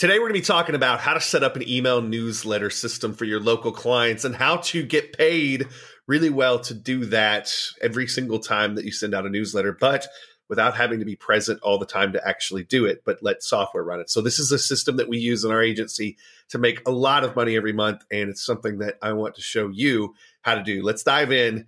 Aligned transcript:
Today, 0.00 0.14
we're 0.14 0.30
going 0.30 0.40
to 0.40 0.40
be 0.40 0.46
talking 0.46 0.74
about 0.74 1.00
how 1.00 1.12
to 1.12 1.20
set 1.20 1.42
up 1.42 1.56
an 1.56 1.68
email 1.68 2.00
newsletter 2.00 2.70
system 2.70 3.12
for 3.12 3.26
your 3.26 3.38
local 3.38 3.70
clients 3.70 4.24
and 4.24 4.34
how 4.34 4.56
to 4.56 4.82
get 4.82 5.12
paid 5.12 5.68
really 6.06 6.30
well 6.30 6.58
to 6.60 6.72
do 6.72 7.04
that 7.04 7.54
every 7.82 8.06
single 8.06 8.38
time 8.38 8.76
that 8.76 8.86
you 8.86 8.92
send 8.92 9.14
out 9.14 9.26
a 9.26 9.28
newsletter, 9.28 9.76
but 9.78 10.06
without 10.48 10.74
having 10.74 11.00
to 11.00 11.04
be 11.04 11.16
present 11.16 11.60
all 11.62 11.76
the 11.76 11.84
time 11.84 12.14
to 12.14 12.26
actually 12.26 12.64
do 12.64 12.86
it, 12.86 13.02
but 13.04 13.22
let 13.22 13.42
software 13.42 13.84
run 13.84 14.00
it. 14.00 14.08
So, 14.08 14.22
this 14.22 14.38
is 14.38 14.50
a 14.52 14.58
system 14.58 14.96
that 14.96 15.10
we 15.10 15.18
use 15.18 15.44
in 15.44 15.50
our 15.50 15.62
agency 15.62 16.16
to 16.48 16.56
make 16.56 16.80
a 16.88 16.90
lot 16.90 17.22
of 17.22 17.36
money 17.36 17.54
every 17.54 17.74
month. 17.74 18.02
And 18.10 18.30
it's 18.30 18.42
something 18.42 18.78
that 18.78 18.96
I 19.02 19.12
want 19.12 19.34
to 19.34 19.42
show 19.42 19.68
you 19.68 20.14
how 20.40 20.54
to 20.54 20.62
do. 20.62 20.82
Let's 20.82 21.02
dive 21.02 21.30
in. 21.30 21.66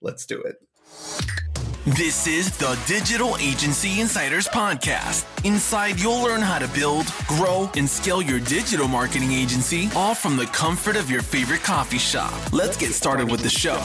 Let's 0.00 0.26
do 0.26 0.42
it. 0.42 0.56
This 1.96 2.26
is 2.26 2.54
the 2.58 2.78
Digital 2.86 3.38
Agency 3.38 4.00
Insiders 4.02 4.46
Podcast. 4.46 5.24
Inside, 5.46 5.98
you'll 5.98 6.22
learn 6.22 6.42
how 6.42 6.58
to 6.58 6.68
build, 6.68 7.06
grow, 7.26 7.70
and 7.78 7.88
scale 7.88 8.20
your 8.20 8.40
digital 8.40 8.86
marketing 8.86 9.32
agency, 9.32 9.88
all 9.96 10.14
from 10.14 10.36
the 10.36 10.44
comfort 10.44 10.96
of 10.96 11.10
your 11.10 11.22
favorite 11.22 11.62
coffee 11.62 11.96
shop. 11.96 12.52
Let's 12.52 12.76
get 12.76 12.92
started 12.92 13.30
with 13.30 13.40
the 13.40 13.48
show. 13.48 13.82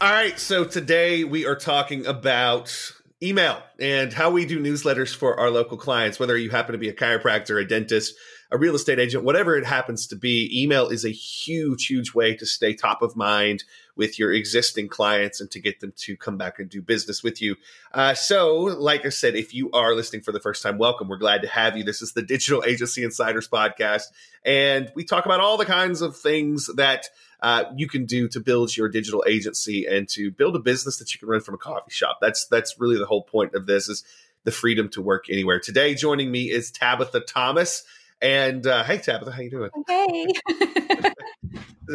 All 0.00 0.10
right, 0.10 0.36
so 0.36 0.64
today 0.64 1.22
we 1.22 1.46
are 1.46 1.54
talking 1.54 2.04
about 2.04 2.92
email 3.22 3.62
and 3.78 4.12
how 4.12 4.30
we 4.30 4.46
do 4.46 4.60
newsletters 4.60 5.14
for 5.14 5.38
our 5.38 5.48
local 5.48 5.76
clients, 5.76 6.18
whether 6.18 6.36
you 6.36 6.50
happen 6.50 6.72
to 6.72 6.78
be 6.78 6.88
a 6.88 6.92
chiropractor, 6.92 7.62
a 7.62 7.64
dentist, 7.64 8.16
a 8.50 8.56
real 8.56 8.74
estate 8.74 8.98
agent, 8.98 9.24
whatever 9.24 9.56
it 9.56 9.66
happens 9.66 10.06
to 10.06 10.16
be, 10.16 10.50
email 10.62 10.88
is 10.88 11.04
a 11.04 11.10
huge, 11.10 11.86
huge 11.86 12.14
way 12.14 12.34
to 12.34 12.46
stay 12.46 12.72
top 12.72 13.02
of 13.02 13.14
mind 13.14 13.64
with 13.94 14.18
your 14.18 14.32
existing 14.32 14.88
clients 14.88 15.40
and 15.40 15.50
to 15.50 15.60
get 15.60 15.80
them 15.80 15.92
to 15.96 16.16
come 16.16 16.38
back 16.38 16.58
and 16.58 16.70
do 16.70 16.80
business 16.80 17.22
with 17.22 17.42
you. 17.42 17.56
Uh, 17.92 18.14
so, 18.14 18.54
like 18.56 19.04
I 19.04 19.10
said, 19.10 19.34
if 19.34 19.52
you 19.52 19.70
are 19.72 19.94
listening 19.94 20.22
for 20.22 20.32
the 20.32 20.40
first 20.40 20.62
time, 20.62 20.78
welcome. 20.78 21.08
We're 21.08 21.18
glad 21.18 21.42
to 21.42 21.48
have 21.48 21.76
you. 21.76 21.84
This 21.84 22.00
is 22.00 22.12
the 22.12 22.22
Digital 22.22 22.64
Agency 22.64 23.04
Insiders 23.04 23.48
podcast, 23.48 24.04
and 24.44 24.90
we 24.94 25.04
talk 25.04 25.26
about 25.26 25.40
all 25.40 25.58
the 25.58 25.66
kinds 25.66 26.00
of 26.00 26.16
things 26.16 26.70
that 26.76 27.10
uh, 27.40 27.64
you 27.76 27.86
can 27.86 28.06
do 28.06 28.28
to 28.28 28.40
build 28.40 28.74
your 28.74 28.88
digital 28.88 29.24
agency 29.28 29.84
and 29.86 30.08
to 30.08 30.30
build 30.30 30.56
a 30.56 30.60
business 30.60 30.96
that 30.96 31.12
you 31.12 31.18
can 31.18 31.28
run 31.28 31.40
from 31.40 31.54
a 31.54 31.58
coffee 31.58 31.90
shop. 31.90 32.18
That's 32.20 32.46
that's 32.46 32.80
really 32.80 32.98
the 32.98 33.06
whole 33.06 33.22
point 33.22 33.54
of 33.54 33.66
this 33.66 33.90
is 33.90 34.04
the 34.44 34.52
freedom 34.52 34.88
to 34.88 35.02
work 35.02 35.26
anywhere. 35.28 35.60
Today, 35.60 35.94
joining 35.94 36.30
me 36.30 36.50
is 36.50 36.70
Tabitha 36.70 37.20
Thomas. 37.20 37.84
And 38.20 38.66
uh, 38.66 38.84
hey, 38.84 38.98
Tabitha, 38.98 39.32
how 39.32 39.42
you 39.42 39.50
doing? 39.50 39.70
Hey. 39.86 40.26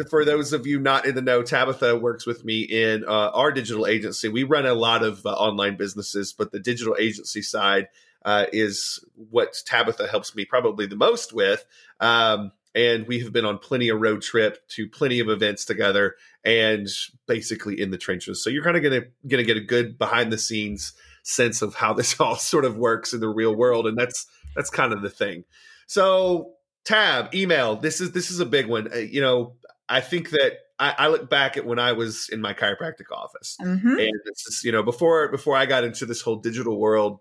For 0.10 0.24
those 0.24 0.52
of 0.52 0.66
you 0.66 0.80
not 0.80 1.06
in 1.06 1.14
the 1.14 1.22
know, 1.22 1.42
Tabitha 1.42 1.96
works 1.96 2.26
with 2.26 2.44
me 2.44 2.62
in 2.62 3.04
uh, 3.04 3.30
our 3.30 3.52
digital 3.52 3.86
agency. 3.86 4.28
We 4.28 4.42
run 4.42 4.66
a 4.66 4.74
lot 4.74 5.02
of 5.02 5.24
uh, 5.24 5.30
online 5.30 5.76
businesses, 5.76 6.32
but 6.32 6.50
the 6.50 6.58
digital 6.58 6.96
agency 6.98 7.42
side 7.42 7.88
uh, 8.24 8.46
is 8.52 9.04
what 9.30 9.54
Tabitha 9.66 10.08
helps 10.08 10.34
me 10.34 10.44
probably 10.44 10.86
the 10.86 10.96
most 10.96 11.32
with. 11.32 11.64
Um, 12.00 12.52
and 12.74 13.06
we 13.06 13.20
have 13.20 13.32
been 13.32 13.44
on 13.44 13.58
plenty 13.58 13.88
of 13.88 14.00
road 14.00 14.22
trip 14.22 14.66
to 14.70 14.88
plenty 14.88 15.20
of 15.20 15.28
events 15.28 15.64
together 15.64 16.16
and 16.44 16.88
basically 17.26 17.80
in 17.80 17.90
the 17.90 17.98
trenches. 17.98 18.42
So 18.42 18.50
you're 18.50 18.64
kind 18.64 18.76
of 18.76 18.82
going 18.82 19.00
to 19.00 19.08
going 19.28 19.44
to 19.44 19.46
get 19.46 19.56
a 19.56 19.64
good 19.64 19.96
behind 19.96 20.32
the 20.32 20.38
scenes 20.38 20.92
sense 21.22 21.62
of 21.62 21.74
how 21.74 21.92
this 21.92 22.18
all 22.20 22.36
sort 22.36 22.64
of 22.64 22.76
works 22.76 23.12
in 23.12 23.20
the 23.20 23.28
real 23.28 23.54
world 23.54 23.86
and 23.86 23.96
that's 23.96 24.26
that's 24.56 24.70
kind 24.70 24.92
of 24.92 25.02
the 25.02 25.10
thing. 25.10 25.44
So 25.86 26.54
tab 26.84 27.34
email 27.34 27.76
this 27.76 28.00
is 28.00 28.12
this 28.12 28.30
is 28.30 28.40
a 28.40 28.46
big 28.46 28.66
one. 28.66 28.92
Uh, 28.92 28.98
you 28.98 29.20
know 29.20 29.54
i 29.88 30.00
think 30.00 30.30
that 30.30 30.52
I, 30.78 30.94
I, 30.98 31.08
look 31.08 31.30
back 31.30 31.56
at 31.56 31.64
when 31.64 31.78
i 31.78 31.92
was 31.92 32.28
in 32.30 32.40
my 32.40 32.52
chiropractic 32.52 33.10
office 33.10 33.56
mm-hmm. 33.60 33.88
and 33.88 34.12
this 34.26 34.46
is 34.46 34.62
you 34.64 34.72
know 34.72 34.82
before 34.82 35.28
before 35.28 35.56
i 35.56 35.66
got 35.66 35.84
into 35.84 36.04
this 36.06 36.20
whole 36.20 36.36
digital 36.36 36.78
world 36.78 37.20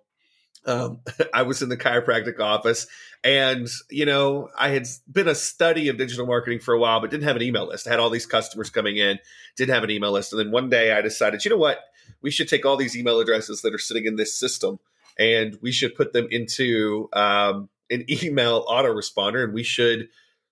um, 0.66 1.00
i 1.34 1.44
was 1.44 1.62
in 1.62 1.70
the 1.70 1.78
chiropractic 1.78 2.40
office 2.40 2.88
and 3.24 3.70
you 3.90 4.06
know 4.06 4.50
i 4.58 4.70
had 4.70 4.86
been 5.12 5.28
a 5.28 5.36
study 5.36 5.88
of 5.88 5.98
digital 5.98 6.26
marketing 6.26 6.60
for 6.60 6.74
a 6.74 6.80
while 6.80 7.00
but 7.00 7.10
didn't 7.10 7.24
have 7.24 7.36
an 7.36 7.42
email 7.42 7.68
list. 7.68 7.88
I 7.88 7.92
had 7.92 8.00
all 8.00 8.10
these 8.10 8.26
customers 8.26 8.70
coming 8.70 8.98
in 8.98 9.20
didn't 9.56 9.74
have 9.74 9.84
an 9.84 9.92
email 9.92 10.12
list. 10.12 10.34
And 10.34 10.40
then 10.40 10.52
one 10.52 10.70
day 10.70 10.92
i 10.92 11.02
decided 11.02 11.46
you 11.46 11.52
know 11.52 11.58
what? 11.58 11.80
We 12.22 12.32
should 12.32 12.50
take 12.50 12.66
all 12.66 12.76
these 12.76 12.98
email 12.98 13.20
addresses 13.20 13.62
that 13.62 13.74
are 13.74 13.80
sitting 13.80 14.06
in 14.06 14.16
this 14.16 14.38
system 14.38 14.80
and 15.18 15.58
we 15.62 15.72
should 15.72 15.96
put 15.96 16.12
them 16.12 16.28
into 16.32 17.10
um, 17.14 17.70
an 17.90 18.06
email 18.10 18.66
autoresponder 18.66 19.44
and 19.44 19.54
we 19.54 19.64
should 19.64 20.10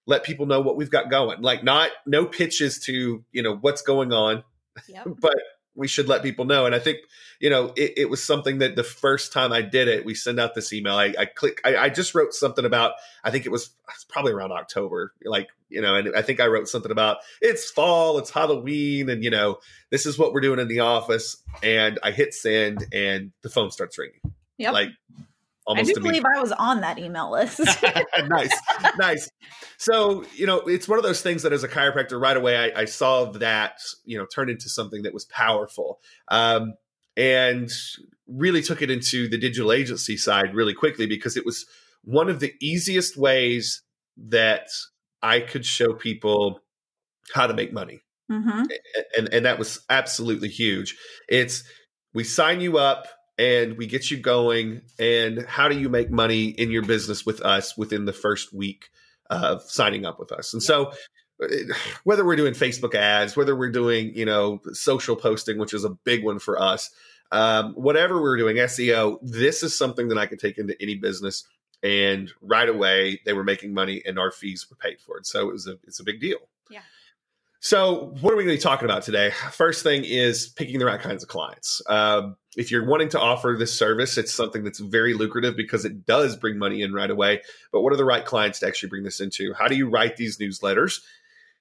let 0.07 0.23
people 0.23 0.45
know 0.45 0.61
what 0.61 0.75
we've 0.75 0.89
got 0.89 1.09
going. 1.09 1.41
Like 1.41 1.63
not 1.63 1.89
no 2.05 2.25
pitches 2.25 2.79
to, 2.81 3.23
you 3.31 3.43
know, 3.43 3.55
what's 3.55 3.81
going 3.81 4.13
on, 4.13 4.43
yep. 4.87 5.07
but 5.19 5.35
we 5.75 5.87
should 5.87 6.07
let 6.07 6.21
people 6.21 6.45
know. 6.45 6.65
And 6.65 6.75
I 6.75 6.79
think, 6.79 6.99
you 7.39 7.49
know, 7.49 7.73
it, 7.77 7.93
it, 7.97 8.09
was 8.09 8.21
something 8.21 8.57
that 8.59 8.75
the 8.75 8.83
first 8.83 9.31
time 9.31 9.53
I 9.53 9.61
did 9.61 9.87
it, 9.87 10.03
we 10.03 10.13
send 10.13 10.39
out 10.39 10.53
this 10.53 10.73
email. 10.73 10.95
I, 10.95 11.13
I 11.17 11.25
click, 11.25 11.61
I, 11.63 11.77
I, 11.77 11.89
just 11.89 12.13
wrote 12.13 12.33
something 12.33 12.65
about, 12.65 12.93
I 13.23 13.31
think 13.31 13.45
it 13.45 13.51
was, 13.51 13.67
it 13.67 13.71
was 13.87 14.05
probably 14.09 14.33
around 14.33 14.51
October, 14.51 15.13
like, 15.23 15.47
you 15.69 15.81
know, 15.81 15.95
and 15.95 16.13
I 16.15 16.21
think 16.21 16.41
I 16.41 16.47
wrote 16.47 16.67
something 16.67 16.91
about 16.91 17.17
it's 17.41 17.71
fall, 17.71 18.17
it's 18.17 18.29
Halloween, 18.29 19.09
and, 19.09 19.23
you 19.23 19.29
know, 19.29 19.59
this 19.91 20.05
is 20.05 20.19
what 20.19 20.33
we're 20.33 20.41
doing 20.41 20.59
in 20.59 20.67
the 20.67 20.81
office. 20.81 21.37
And 21.63 21.99
I 22.03 22.11
hit 22.11 22.33
send 22.33 22.87
and 22.91 23.31
the 23.41 23.49
phone 23.49 23.71
starts 23.71 23.97
ringing. 23.97 24.19
Yep. 24.57 24.73
Like 24.73 24.89
Almost 25.67 25.91
I 25.91 25.93
do 25.93 26.01
believe 26.01 26.23
I 26.25 26.41
was 26.41 26.51
on 26.53 26.81
that 26.81 26.97
email 26.97 27.31
list. 27.31 27.59
nice, 28.27 28.53
nice. 28.97 29.29
So 29.77 30.23
you 30.35 30.47
know, 30.47 30.59
it's 30.59 30.87
one 30.87 30.97
of 30.97 31.03
those 31.03 31.21
things 31.21 31.43
that 31.43 31.53
as 31.53 31.63
a 31.63 31.67
chiropractor, 31.67 32.19
right 32.19 32.35
away, 32.35 32.57
I, 32.57 32.81
I 32.81 32.85
saw 32.85 33.25
that 33.33 33.79
you 34.03 34.17
know 34.17 34.25
turn 34.25 34.49
into 34.49 34.69
something 34.69 35.03
that 35.03 35.13
was 35.13 35.25
powerful, 35.25 35.99
um, 36.29 36.73
and 37.15 37.69
really 38.27 38.63
took 38.63 38.81
it 38.81 38.89
into 38.89 39.27
the 39.27 39.37
digital 39.37 39.71
agency 39.71 40.17
side 40.17 40.55
really 40.55 40.73
quickly 40.73 41.05
because 41.05 41.37
it 41.37 41.45
was 41.45 41.65
one 42.03 42.29
of 42.29 42.39
the 42.39 42.53
easiest 42.59 43.17
ways 43.17 43.83
that 44.17 44.69
I 45.21 45.41
could 45.41 45.65
show 45.65 45.93
people 45.93 46.59
how 47.35 47.45
to 47.45 47.53
make 47.53 47.71
money, 47.71 48.01
mm-hmm. 48.31 48.63
and 49.15 49.29
and 49.31 49.45
that 49.45 49.59
was 49.59 49.79
absolutely 49.91 50.49
huge. 50.49 50.97
It's 51.29 51.63
we 52.15 52.23
sign 52.23 52.61
you 52.61 52.79
up 52.79 53.07
and 53.37 53.77
we 53.77 53.87
get 53.87 54.11
you 54.11 54.17
going. 54.17 54.81
And 54.99 55.45
how 55.47 55.67
do 55.67 55.79
you 55.79 55.89
make 55.89 56.11
money 56.11 56.45
in 56.45 56.71
your 56.71 56.83
business 56.83 57.25
with 57.25 57.41
us 57.41 57.77
within 57.77 58.05
the 58.05 58.13
first 58.13 58.53
week 58.53 58.89
of 59.29 59.63
signing 59.63 60.05
up 60.05 60.19
with 60.19 60.31
us? 60.31 60.53
And 60.53 60.61
so, 60.61 60.91
uh, 61.41 61.47
whether 62.03 62.25
we're 62.25 62.35
doing 62.35 62.53
Facebook 62.53 62.95
ads, 62.95 63.35
whether 63.35 63.55
we're 63.55 63.71
doing 63.71 64.13
you 64.15 64.25
know 64.25 64.59
social 64.73 65.15
posting, 65.15 65.57
which 65.57 65.73
is 65.73 65.83
a 65.83 65.89
big 65.89 66.23
one 66.23 66.39
for 66.39 66.61
us, 66.61 66.91
um, 67.31 67.73
whatever 67.73 68.21
we're 68.21 68.37
doing 68.37 68.57
SEO, 68.57 69.17
this 69.21 69.63
is 69.63 69.77
something 69.77 70.09
that 70.09 70.17
I 70.17 70.25
can 70.25 70.37
take 70.37 70.57
into 70.57 70.75
any 70.81 70.95
business. 70.95 71.45
And 71.83 72.31
right 72.41 72.69
away, 72.69 73.21
they 73.25 73.33
were 73.33 73.43
making 73.43 73.73
money, 73.73 74.03
and 74.05 74.19
our 74.19 74.29
fees 74.29 74.67
were 74.69 74.75
paid 74.75 75.01
for 75.01 75.17
it. 75.17 75.25
So 75.25 75.49
it 75.49 75.51
was 75.51 75.67
a 75.67 75.77
it's 75.87 75.99
a 75.99 76.03
big 76.03 76.19
deal. 76.19 76.37
Yeah. 76.69 76.81
So, 77.59 78.15
what 78.21 78.33
are 78.33 78.35
we 78.35 78.43
going 78.43 78.55
to 78.55 78.59
be 78.59 78.61
talking 78.61 78.85
about 78.85 79.03
today? 79.03 79.31
First 79.51 79.83
thing 79.83 80.03
is 80.03 80.47
picking 80.47 80.79
the 80.79 80.85
right 80.85 80.99
kinds 80.99 81.21
of 81.21 81.29
clients. 81.29 81.81
Um, 81.87 82.35
if 82.57 82.69
you're 82.69 82.85
wanting 82.85 83.09
to 83.09 83.19
offer 83.19 83.55
this 83.57 83.73
service, 83.73 84.17
it's 84.17 84.33
something 84.33 84.63
that's 84.63 84.79
very 84.79 85.13
lucrative 85.13 85.55
because 85.55 85.85
it 85.85 86.05
does 86.05 86.35
bring 86.35 86.57
money 86.57 86.81
in 86.81 86.93
right 86.93 87.09
away. 87.09 87.41
But 87.71 87.81
what 87.81 87.93
are 87.93 87.97
the 87.97 88.05
right 88.05 88.25
clients 88.25 88.59
to 88.59 88.67
actually 88.67 88.89
bring 88.89 89.03
this 89.03 89.21
into? 89.21 89.53
How 89.53 89.67
do 89.67 89.75
you 89.75 89.89
write 89.89 90.17
these 90.17 90.37
newsletters? 90.37 90.99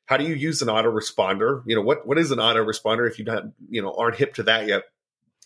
How 0.06 0.16
do 0.16 0.24
you 0.24 0.34
use 0.34 0.60
an 0.62 0.68
autoresponder? 0.68 1.62
You 1.66 1.76
know, 1.76 1.82
what 1.82 2.06
what 2.06 2.18
is 2.18 2.32
an 2.32 2.38
autoresponder 2.38 3.08
if 3.08 3.18
you 3.18 3.24
don't, 3.24 3.54
you 3.68 3.80
know 3.80 3.94
aren't 3.96 4.16
hip 4.16 4.34
to 4.34 4.42
that 4.44 4.66
yet? 4.66 4.84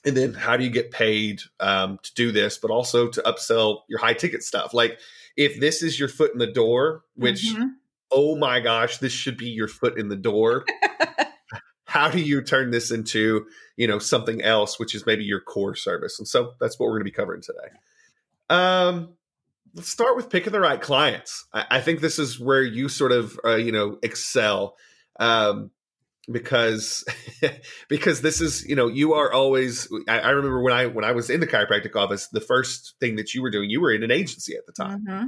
And 0.06 0.16
then 0.16 0.34
how 0.34 0.56
do 0.56 0.65
you 0.65 0.71
get 0.71 0.91
paid 0.91 1.43
um, 1.60 1.99
to 2.03 2.15
do 2.15 2.33
this, 2.33 2.59
but 2.59 2.71
also 2.71 3.09
to 3.09 3.22
upsell 3.22 3.81
your 3.88 3.99
high 3.99 4.12
ticket 4.15 4.43
stuff? 4.43 4.72
Like 4.72 4.99
if 5.37 5.60
this 5.60 5.83
is 5.83 5.99
your 5.99 6.09
foot 6.09 6.33
in 6.33 6.38
the 6.38 6.47
door, 6.47 7.03
which 7.16 7.44
mm-hmm. 7.44 7.69
oh 8.10 8.37
my 8.37 8.60
gosh, 8.60 8.99
this 8.99 9.12
should 9.12 9.37
be 9.37 9.49
your 9.49 9.69
foot 9.69 9.99
in 9.99 10.09
the 10.09 10.16
door. 10.16 10.65
how 11.94 12.10
do 12.10 12.21
you 12.21 12.43
turn 12.43 12.72
this 12.72 12.91
into 12.91 13.47
you 13.77 13.87
know 13.87 14.00
something 14.00 14.43
else 14.43 14.81
which 14.81 14.97
is 14.97 15.06
maybe 15.06 15.22
your 15.22 15.41
core 15.41 15.77
service? 15.77 16.19
And 16.19 16.27
so 16.27 16.55
that's 16.60 16.77
what 16.77 16.87
we're 16.87 16.99
going 16.99 17.06
to 17.06 17.12
be 17.12 17.12
covering 17.12 17.41
today. 17.41 17.69
Um 18.50 19.15
let's 19.74 19.89
start 19.89 20.16
with 20.16 20.28
picking 20.28 20.53
the 20.53 20.60
right 20.60 20.80
clients. 20.80 21.47
I, 21.53 21.66
I 21.71 21.80
think 21.80 22.01
this 22.01 22.19
is 22.19 22.39
where 22.39 22.63
you 22.63 22.89
sort 22.89 23.13
of 23.13 23.39
uh, 23.45 23.54
you 23.54 23.71
know 23.71 23.98
excel 24.03 24.77
um 25.21 25.71
because 26.30 27.04
because 27.89 28.22
this 28.22 28.41
is 28.41 28.66
you 28.66 28.74
know 28.74 28.89
you 28.89 29.15
are 29.15 29.33
always 29.33 29.89
I, 30.09 30.19
I, 30.19 30.30
remember 30.30 30.63
when 30.63 30.72
i 30.72 30.86
when 30.86 31.04
i 31.04 31.13
was 31.13 31.28
in 31.30 31.41
the 31.41 31.47
chiropractic 31.47 31.95
office 31.95 32.28
the 32.28 32.41
first 32.41 32.95
thing 32.98 33.16
that 33.16 33.34
you 33.34 33.42
were 33.42 33.51
doing 33.51 33.69
you 33.69 33.80
were 33.80 33.92
in 33.92 34.03
an 34.03 34.10
agency 34.10 34.57
at 34.57 34.66
the 34.66 34.72
time. 34.72 35.04
Mm-hmm. 35.07 35.27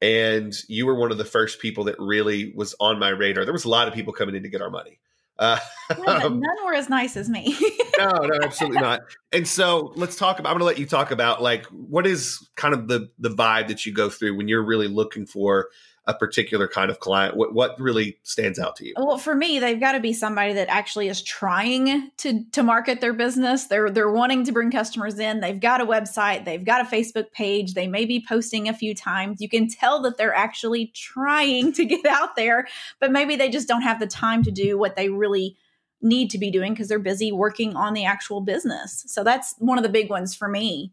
and 0.00 0.54
you 0.66 0.86
were 0.86 0.94
one 0.94 1.12
of 1.12 1.18
the 1.18 1.24
first 1.26 1.60
people 1.60 1.84
that 1.84 1.96
really 1.98 2.52
was 2.56 2.74
on 2.80 2.98
my 2.98 3.10
radar. 3.10 3.44
There 3.44 3.52
was 3.52 3.66
a 3.66 3.68
lot 3.68 3.86
of 3.86 3.94
people 3.94 4.14
coming 4.14 4.34
in 4.34 4.42
to 4.42 4.48
get 4.48 4.62
our 4.62 4.70
money 4.70 4.98
uh, 5.40 5.58
none, 5.98 6.20
none 6.40 6.64
were 6.64 6.74
as 6.74 6.88
nice 6.88 7.16
as 7.16 7.28
me. 7.28 7.56
no, 7.98 8.10
no, 8.10 8.38
absolutely 8.42 8.80
not. 8.80 9.00
And 9.32 9.48
so 9.48 9.92
let's 9.96 10.14
talk 10.16 10.38
about. 10.38 10.50
I'm 10.50 10.58
going 10.58 10.60
to 10.60 10.66
let 10.66 10.78
you 10.78 10.86
talk 10.86 11.10
about 11.10 11.42
like 11.42 11.64
what 11.66 12.06
is 12.06 12.48
kind 12.56 12.74
of 12.74 12.88
the 12.88 13.08
the 13.18 13.30
vibe 13.30 13.68
that 13.68 13.86
you 13.86 13.94
go 13.94 14.10
through 14.10 14.36
when 14.36 14.48
you're 14.48 14.64
really 14.64 14.88
looking 14.88 15.26
for 15.26 15.68
a 16.10 16.14
particular 16.14 16.66
kind 16.66 16.90
of 16.90 16.98
client? 16.98 17.36
What 17.36 17.54
what 17.54 17.78
really 17.80 18.18
stands 18.22 18.58
out 18.58 18.76
to 18.76 18.86
you? 18.86 18.94
Well, 18.96 19.16
for 19.16 19.34
me, 19.34 19.58
they've 19.58 19.78
got 19.78 19.92
to 19.92 20.00
be 20.00 20.12
somebody 20.12 20.52
that 20.54 20.68
actually 20.68 21.08
is 21.08 21.22
trying 21.22 22.10
to 22.18 22.44
to 22.52 22.62
market 22.62 23.00
their 23.00 23.12
business. 23.12 23.66
They're 23.66 23.90
they're 23.90 24.10
wanting 24.10 24.44
to 24.44 24.52
bring 24.52 24.70
customers 24.70 25.18
in. 25.18 25.40
They've 25.40 25.60
got 25.60 25.80
a 25.80 25.86
website, 25.86 26.44
they've 26.44 26.64
got 26.64 26.80
a 26.80 26.84
Facebook 26.84 27.32
page, 27.32 27.74
they 27.74 27.86
may 27.86 28.04
be 28.04 28.24
posting 28.26 28.68
a 28.68 28.74
few 28.74 28.94
times. 28.94 29.40
You 29.40 29.48
can 29.48 29.68
tell 29.68 30.02
that 30.02 30.18
they're 30.18 30.34
actually 30.34 30.88
trying 30.94 31.72
to 31.74 31.84
get 31.84 32.04
out 32.04 32.36
there, 32.36 32.66
but 32.98 33.12
maybe 33.12 33.36
they 33.36 33.48
just 33.48 33.68
don't 33.68 33.82
have 33.82 34.00
the 34.00 34.06
time 34.06 34.42
to 34.42 34.50
do 34.50 34.76
what 34.76 34.96
they 34.96 35.08
really 35.08 35.56
need 36.02 36.30
to 36.30 36.38
be 36.38 36.50
doing 36.50 36.72
because 36.72 36.88
they're 36.88 36.98
busy 36.98 37.30
working 37.30 37.76
on 37.76 37.94
the 37.94 38.04
actual 38.04 38.40
business. 38.40 39.04
So 39.06 39.22
that's 39.22 39.54
one 39.58 39.78
of 39.78 39.82
the 39.84 39.90
big 39.90 40.10
ones 40.10 40.34
for 40.34 40.48
me. 40.48 40.92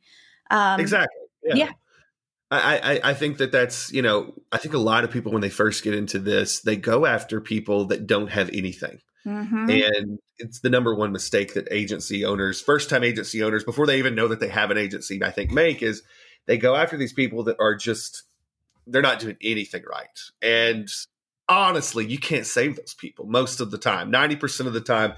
Um, 0.52 0.80
exactly. 0.80 1.18
Yeah. 1.44 1.56
yeah. 1.56 1.72
I, 2.50 2.78
I, 2.78 3.10
I 3.10 3.14
think 3.14 3.38
that 3.38 3.52
that's 3.52 3.92
you 3.92 4.02
know 4.02 4.34
I 4.52 4.58
think 4.58 4.74
a 4.74 4.80
lot 4.80 5.04
of 5.04 5.12
people 5.12 5.32
when 5.32 5.42
they 5.42 5.50
first 5.50 5.84
get 5.84 5.94
into 5.94 6.20
this 6.20 6.62
they 6.62 6.78
go 6.78 7.06
after 7.06 7.42
people 7.42 7.86
that 7.86 8.08
don't 8.08 8.30
have 8.30 8.50
anything. 8.54 9.00
Mm-hmm. 9.26 9.70
and 9.70 10.20
it's 10.38 10.62
the 10.62 10.70
number 10.70 10.96
one 10.96 11.12
mistake 11.12 11.54
that 11.56 11.68
agency 11.70 12.24
owners 12.24 12.62
first 12.62 12.90
time 12.90 13.04
agency 13.04 13.44
owners 13.44 13.66
before 13.66 13.86
they 13.86 13.98
even 13.98 14.16
know 14.16 14.30
that 14.30 14.40
they 14.40 14.48
have 14.48 14.72
an 14.72 14.78
agency 14.78 15.22
I 15.22 15.32
think 15.32 15.52
make 15.52 15.84
is 15.84 16.02
they 16.46 16.58
go 16.58 16.78
after 16.78 16.96
these 16.96 17.12
people 17.12 17.44
that 17.44 17.58
are 17.60 17.76
just 17.76 18.24
they're 18.86 19.02
not 19.02 19.20
doing 19.20 19.36
anything 19.42 19.84
right. 19.90 20.08
And 20.42 20.88
honestly 21.50 22.06
you 22.06 22.20
can't 22.20 22.46
save 22.46 22.78
those 22.78 22.94
people 22.94 23.26
most 23.26 23.60
of 23.60 23.70
the 23.70 23.78
time. 23.78 24.10
90% 24.10 24.66
of 24.66 24.72
the 24.72 24.80
time 24.80 25.16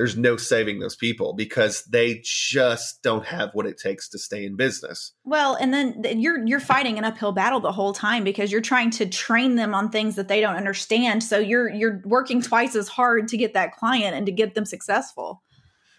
there's 0.00 0.16
no 0.16 0.38
saving 0.38 0.78
those 0.78 0.96
people 0.96 1.34
because 1.34 1.84
they 1.84 2.22
just 2.24 3.02
don't 3.02 3.26
have 3.26 3.50
what 3.52 3.66
it 3.66 3.76
takes 3.76 4.08
to 4.08 4.18
stay 4.18 4.46
in 4.46 4.56
business. 4.56 5.12
Well, 5.24 5.56
and 5.56 5.74
then 5.74 6.02
you're 6.18 6.42
you're 6.46 6.58
fighting 6.58 6.96
an 6.96 7.04
uphill 7.04 7.32
battle 7.32 7.60
the 7.60 7.70
whole 7.70 7.92
time 7.92 8.24
because 8.24 8.50
you're 8.50 8.62
trying 8.62 8.92
to 8.92 9.04
train 9.04 9.56
them 9.56 9.74
on 9.74 9.90
things 9.90 10.16
that 10.16 10.26
they 10.26 10.40
don't 10.40 10.56
understand. 10.56 11.22
So 11.22 11.38
you're 11.38 11.68
you're 11.68 12.00
working 12.06 12.40
twice 12.40 12.74
as 12.76 12.88
hard 12.88 13.28
to 13.28 13.36
get 13.36 13.52
that 13.52 13.76
client 13.76 14.16
and 14.16 14.24
to 14.24 14.32
get 14.32 14.54
them 14.54 14.64
successful. 14.64 15.42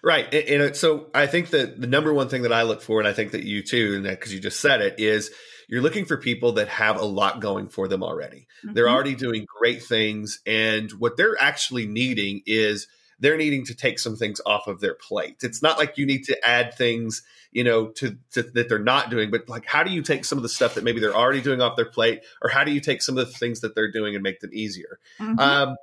Right. 0.03 0.33
And, 0.33 0.63
and 0.63 0.75
so 0.75 1.11
I 1.13 1.27
think 1.27 1.51
that 1.51 1.79
the 1.79 1.85
number 1.85 2.11
one 2.11 2.27
thing 2.27 2.41
that 2.41 2.53
I 2.53 2.63
look 2.63 2.81
for, 2.81 2.97
and 2.97 3.07
I 3.07 3.13
think 3.13 3.33
that 3.33 3.43
you 3.43 3.61
too, 3.61 3.93
and 3.97 4.03
because 4.03 4.33
you 4.33 4.39
just 4.39 4.59
said 4.59 4.81
it, 4.81 4.95
is 4.97 5.29
you're 5.69 5.83
looking 5.83 6.05
for 6.05 6.17
people 6.17 6.53
that 6.53 6.69
have 6.69 6.99
a 6.99 7.05
lot 7.05 7.39
going 7.39 7.69
for 7.69 7.87
them 7.87 8.01
already. 8.01 8.47
Mm-hmm. 8.65 8.73
They're 8.73 8.89
already 8.89 9.13
doing 9.13 9.45
great 9.59 9.83
things. 9.83 10.41
And 10.47 10.89
what 10.93 11.17
they're 11.17 11.39
actually 11.39 11.85
needing 11.85 12.41
is– 12.47 12.87
they're 13.21 13.37
needing 13.37 13.63
to 13.65 13.75
take 13.75 13.99
some 13.99 14.15
things 14.15 14.41
off 14.45 14.67
of 14.67 14.81
their 14.81 14.95
plate. 14.95 15.37
It's 15.43 15.61
not 15.61 15.77
like 15.77 15.97
you 15.97 16.05
need 16.05 16.23
to 16.25 16.47
add 16.47 16.73
things, 16.73 17.21
you 17.51 17.63
know, 17.63 17.87
to, 17.89 18.17
to, 18.33 18.43
that 18.43 18.67
they're 18.67 18.79
not 18.79 19.09
doing, 19.09 19.31
but 19.31 19.47
like 19.47 19.65
how 19.65 19.83
do 19.83 19.91
you 19.91 20.01
take 20.01 20.25
some 20.25 20.37
of 20.37 20.41
the 20.41 20.49
stuff 20.49 20.75
that 20.75 20.83
maybe 20.83 20.99
they're 20.99 21.15
already 21.15 21.41
doing 21.41 21.61
off 21.61 21.75
their 21.75 21.85
plate, 21.85 22.21
or 22.41 22.49
how 22.49 22.63
do 22.63 22.71
you 22.71 22.81
take 22.81 23.01
some 23.01 23.17
of 23.17 23.25
the 23.25 23.33
things 23.33 23.61
that 23.61 23.75
they're 23.75 23.91
doing 23.91 24.15
and 24.15 24.23
make 24.23 24.39
them 24.41 24.49
easier? 24.51 24.99
Mm-hmm. 25.19 25.39
Um, 25.39 25.75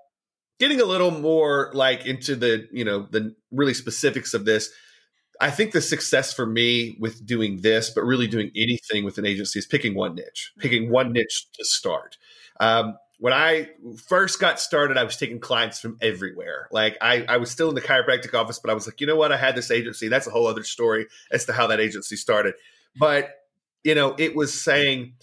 getting 0.59 0.81
a 0.81 0.85
little 0.85 1.13
more 1.13 1.71
like 1.73 2.05
into 2.05 2.35
the 2.35 2.69
you 2.73 2.85
know 2.85 3.07
the 3.11 3.35
really 3.51 3.75
specifics 3.75 4.35
of 4.35 4.45
this. 4.45 4.71
I 5.41 5.53
think 5.53 5.71
the 5.71 5.81
success 5.81 6.35
for 6.35 6.47
me 6.47 6.97
with 6.99 7.25
doing 7.25 7.61
this, 7.61 7.91
but 7.91 8.03
really 8.03 8.27
doing 8.27 8.51
anything 8.57 9.05
with 9.05 9.19
an 9.19 9.27
agency, 9.27 9.61
is 9.61 9.67
picking 9.67 9.95
one 9.95 10.17
niche, 10.17 10.53
picking 10.59 10.91
one 10.91 11.13
niche 11.13 11.47
to 11.55 11.65
start. 11.65 12.17
Um, 12.59 12.97
when 13.19 13.33
I 13.33 13.71
first 14.07 14.41
got 14.41 14.61
started, 14.61 14.97
I 14.97 15.05
was 15.05 15.17
taking 15.17 15.41
clients 15.41 15.81
from 15.81 15.99
everywhere. 16.01 16.69
Like 16.71 16.97
I, 17.01 17.25
I 17.29 17.37
was 17.39 17.51
still 17.51 17.69
in 17.69 17.75
the 17.75 17.81
chiropractic 17.81 18.33
office, 18.33 18.59
but 18.61 18.71
I 18.71 18.75
was 18.75 18.87
like, 18.87 19.01
you 19.01 19.07
know 19.07 19.17
what? 19.17 19.33
I 19.33 19.37
had 19.37 19.57
this 19.57 19.71
agency. 19.71 20.09
That's 20.09 20.27
a 20.27 20.31
whole 20.31 20.47
other 20.47 20.63
story 20.63 21.07
as 21.31 21.45
to 21.47 21.53
how 21.53 21.67
that 21.67 21.81
agency 21.81 22.17
started. 22.17 22.55
But 22.97 23.35
you 23.85 23.95
know, 23.95 24.15
it 24.19 24.37
was 24.37 24.59
saying 24.59 25.15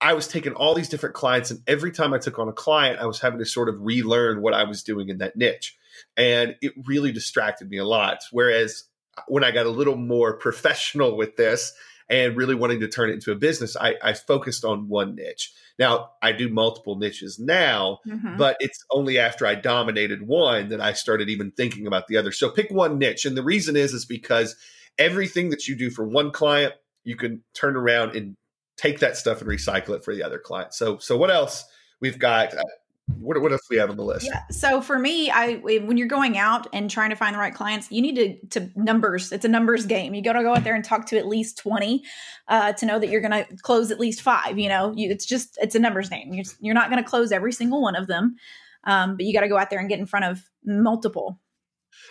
I 0.00 0.14
was 0.14 0.28
taking 0.28 0.52
all 0.54 0.74
these 0.74 0.88
different 0.88 1.14
clients, 1.14 1.50
and 1.50 1.60
every 1.66 1.92
time 1.92 2.12
I 2.12 2.18
took 2.18 2.38
on 2.38 2.48
a 2.48 2.52
client, 2.52 2.98
I 2.98 3.06
was 3.06 3.20
having 3.20 3.38
to 3.38 3.46
sort 3.46 3.68
of 3.68 3.76
relearn 3.80 4.42
what 4.42 4.54
I 4.54 4.64
was 4.64 4.82
doing 4.82 5.08
in 5.08 5.18
that 5.18 5.36
niche, 5.36 5.76
and 6.16 6.56
it 6.62 6.72
really 6.86 7.12
distracted 7.12 7.70
me 7.70 7.76
a 7.76 7.84
lot. 7.84 8.24
Whereas 8.30 8.84
uh, 9.16 9.22
when 9.28 9.44
I 9.44 9.50
got 9.50 9.66
a 9.66 9.70
little 9.70 9.96
more 9.96 10.34
professional 10.34 11.16
with 11.16 11.36
this 11.36 11.72
and 12.08 12.36
really 12.36 12.54
wanting 12.54 12.80
to 12.80 12.88
turn 12.88 13.10
it 13.10 13.14
into 13.14 13.32
a 13.32 13.36
business, 13.36 13.76
I, 13.76 13.94
I 14.02 14.12
focused 14.12 14.64
on 14.64 14.88
one 14.88 15.14
niche. 15.14 15.52
Now, 15.78 16.10
I 16.20 16.32
do 16.32 16.48
multiple 16.48 16.96
niches 16.96 17.38
now, 17.38 17.98
mm-hmm. 18.06 18.36
but 18.36 18.56
it's 18.60 18.84
only 18.90 19.18
after 19.18 19.46
I 19.46 19.54
dominated 19.54 20.26
one 20.26 20.68
that 20.70 20.80
I 20.80 20.92
started 20.92 21.28
even 21.28 21.50
thinking 21.50 21.86
about 21.86 22.06
the 22.08 22.16
other. 22.16 22.32
So 22.32 22.50
pick 22.50 22.70
one 22.70 22.98
niche. 22.98 23.24
And 23.24 23.36
the 23.36 23.42
reason 23.42 23.76
is 23.76 23.92
is 23.94 24.04
because 24.04 24.56
everything 24.98 25.50
that 25.50 25.68
you 25.68 25.76
do 25.76 25.90
for 25.90 26.06
one 26.06 26.30
client, 26.30 26.74
you 27.04 27.16
can 27.16 27.42
turn 27.54 27.76
around 27.76 28.14
and 28.14 28.36
take 28.76 29.00
that 29.00 29.16
stuff 29.16 29.40
and 29.40 29.48
recycle 29.48 29.96
it 29.96 30.04
for 30.04 30.14
the 30.14 30.22
other 30.22 30.38
client. 30.38 30.74
So 30.74 30.98
so 30.98 31.16
what 31.16 31.30
else 31.30 31.64
we've 32.00 32.18
got 32.18 32.54
uh, 32.54 32.62
what, 33.08 33.40
what 33.40 33.52
else 33.52 33.62
we 33.68 33.76
have 33.76 33.90
on 33.90 33.96
the 33.96 34.04
list? 34.04 34.26
Yeah. 34.26 34.42
So 34.50 34.80
for 34.80 34.98
me, 34.98 35.30
I 35.30 35.56
when 35.56 35.96
you're 35.96 36.08
going 36.08 36.38
out 36.38 36.66
and 36.72 36.90
trying 36.90 37.10
to 37.10 37.16
find 37.16 37.34
the 37.34 37.38
right 37.38 37.54
clients, 37.54 37.90
you 37.90 38.00
need 38.00 38.16
to 38.16 38.60
to 38.60 38.70
numbers. 38.76 39.32
It's 39.32 39.44
a 39.44 39.48
numbers 39.48 39.86
game. 39.86 40.14
You 40.14 40.22
got 40.22 40.34
to 40.34 40.42
go 40.42 40.54
out 40.54 40.64
there 40.64 40.74
and 40.74 40.84
talk 40.84 41.06
to 41.06 41.18
at 41.18 41.26
least 41.26 41.58
twenty 41.58 42.04
uh, 42.48 42.72
to 42.74 42.86
know 42.86 42.98
that 42.98 43.08
you're 43.08 43.20
going 43.20 43.44
to 43.44 43.56
close 43.62 43.90
at 43.90 43.98
least 43.98 44.22
five. 44.22 44.58
You 44.58 44.68
know, 44.68 44.92
you, 44.96 45.10
it's 45.10 45.26
just 45.26 45.58
it's 45.60 45.74
a 45.74 45.78
numbers 45.78 46.08
game. 46.08 46.32
You're, 46.32 46.44
you're 46.60 46.74
not 46.74 46.90
going 46.90 47.02
to 47.02 47.08
close 47.08 47.32
every 47.32 47.52
single 47.52 47.82
one 47.82 47.96
of 47.96 48.06
them, 48.06 48.36
um, 48.84 49.16
but 49.16 49.26
you 49.26 49.32
got 49.32 49.40
to 49.40 49.48
go 49.48 49.58
out 49.58 49.70
there 49.70 49.80
and 49.80 49.88
get 49.88 49.98
in 49.98 50.06
front 50.06 50.24
of 50.24 50.42
multiple. 50.64 51.40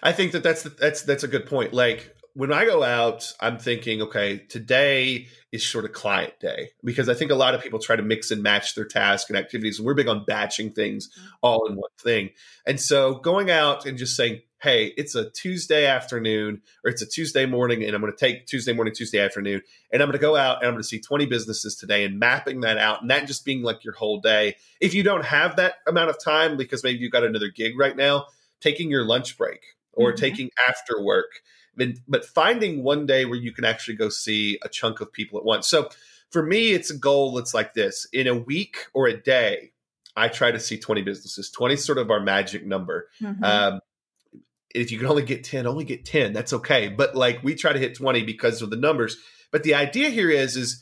I 0.03 0.11
think 0.11 0.33
that 0.33 0.43
that's 0.43 0.63
that's 0.63 1.03
that's 1.03 1.23
a 1.23 1.27
good 1.27 1.45
point. 1.45 1.73
Like 1.73 2.15
when 2.33 2.53
I 2.53 2.65
go 2.65 2.83
out, 2.83 3.33
I'm 3.39 3.57
thinking, 3.57 4.01
okay, 4.03 4.37
today 4.37 5.27
is 5.51 5.67
sort 5.67 5.83
of 5.85 5.91
client 5.91 6.39
day 6.39 6.69
because 6.83 7.09
I 7.09 7.13
think 7.13 7.31
a 7.31 7.35
lot 7.35 7.53
of 7.53 7.61
people 7.61 7.79
try 7.79 7.95
to 7.95 8.01
mix 8.01 8.31
and 8.31 8.41
match 8.41 8.75
their 8.75 8.85
tasks 8.85 9.29
and 9.29 9.37
activities, 9.37 9.77
and 9.77 9.85
we're 9.85 9.93
big 9.93 10.07
on 10.07 10.23
batching 10.25 10.71
things 10.71 11.09
mm-hmm. 11.09 11.27
all 11.41 11.67
in 11.67 11.75
one 11.75 11.89
thing. 11.99 12.29
And 12.65 12.79
so 12.79 13.15
going 13.15 13.51
out 13.51 13.85
and 13.85 13.97
just 13.97 14.15
saying, 14.15 14.41
hey, 14.61 14.93
it's 14.95 15.15
a 15.15 15.29
Tuesday 15.31 15.87
afternoon 15.87 16.61
or 16.85 16.91
it's 16.91 17.01
a 17.01 17.05
Tuesday 17.07 17.45
morning, 17.45 17.83
and 17.83 17.93
I'm 17.93 18.01
going 18.01 18.13
to 18.13 18.17
take 18.17 18.45
Tuesday 18.45 18.73
morning, 18.73 18.93
Tuesday 18.95 19.19
afternoon, 19.19 19.61
and 19.91 20.01
I'm 20.01 20.07
going 20.07 20.17
to 20.17 20.21
go 20.21 20.35
out 20.35 20.57
and 20.57 20.67
I'm 20.67 20.73
going 20.73 20.83
to 20.83 20.87
see 20.87 20.99
20 20.99 21.25
businesses 21.25 21.75
today 21.75 22.05
and 22.05 22.19
mapping 22.19 22.61
that 22.61 22.77
out, 22.77 23.01
and 23.01 23.11
that 23.11 23.27
just 23.27 23.43
being 23.43 23.61
like 23.61 23.83
your 23.83 23.95
whole 23.95 24.21
day. 24.21 24.55
If 24.79 24.93
you 24.93 25.03
don't 25.03 25.25
have 25.25 25.57
that 25.57 25.75
amount 25.85 26.11
of 26.11 26.23
time 26.23 26.55
because 26.55 26.83
maybe 26.83 26.99
you've 26.99 27.11
got 27.11 27.25
another 27.25 27.49
gig 27.49 27.77
right 27.77 27.95
now, 27.95 28.27
taking 28.61 28.89
your 28.89 29.03
lunch 29.03 29.37
break 29.37 29.61
or 29.93 30.11
mm-hmm. 30.11 30.19
taking 30.21 30.49
after 30.67 31.03
work 31.03 31.41
but 32.07 32.25
finding 32.25 32.83
one 32.83 33.05
day 33.05 33.25
where 33.25 33.37
you 33.37 33.51
can 33.51 33.65
actually 33.65 33.95
go 33.95 34.09
see 34.09 34.59
a 34.63 34.69
chunk 34.69 35.01
of 35.01 35.11
people 35.11 35.39
at 35.39 35.45
once. 35.45 35.67
So 35.67 35.89
for 36.31 36.43
me, 36.43 36.71
it's 36.71 36.89
a 36.89 36.97
goal 36.97 37.33
that's 37.33 37.53
like 37.53 37.73
this 37.73 38.07
in 38.13 38.27
a 38.27 38.35
week 38.35 38.77
or 38.93 39.07
a 39.07 39.17
day, 39.17 39.71
I 40.15 40.27
try 40.27 40.51
to 40.51 40.59
see 40.59 40.77
20 40.77 41.01
businesses. 41.01 41.49
20 41.49 41.75
is 41.75 41.85
sort 41.85 41.97
of 41.97 42.11
our 42.11 42.19
magic 42.19 42.65
number. 42.65 43.09
Mm-hmm. 43.21 43.43
Um, 43.43 43.79
if 44.73 44.91
you 44.91 44.97
can 44.97 45.07
only 45.07 45.23
get 45.23 45.43
10, 45.43 45.67
only 45.67 45.83
get 45.83 46.05
10. 46.05 46.33
That's 46.33 46.53
okay. 46.53 46.89
But 46.89 47.15
like 47.15 47.43
we 47.43 47.55
try 47.55 47.73
to 47.73 47.79
hit 47.79 47.95
20 47.95 48.23
because 48.23 48.61
of 48.61 48.69
the 48.69 48.77
numbers. 48.77 49.17
But 49.51 49.63
the 49.63 49.75
idea 49.75 50.09
here 50.09 50.29
is, 50.29 50.55
is 50.55 50.81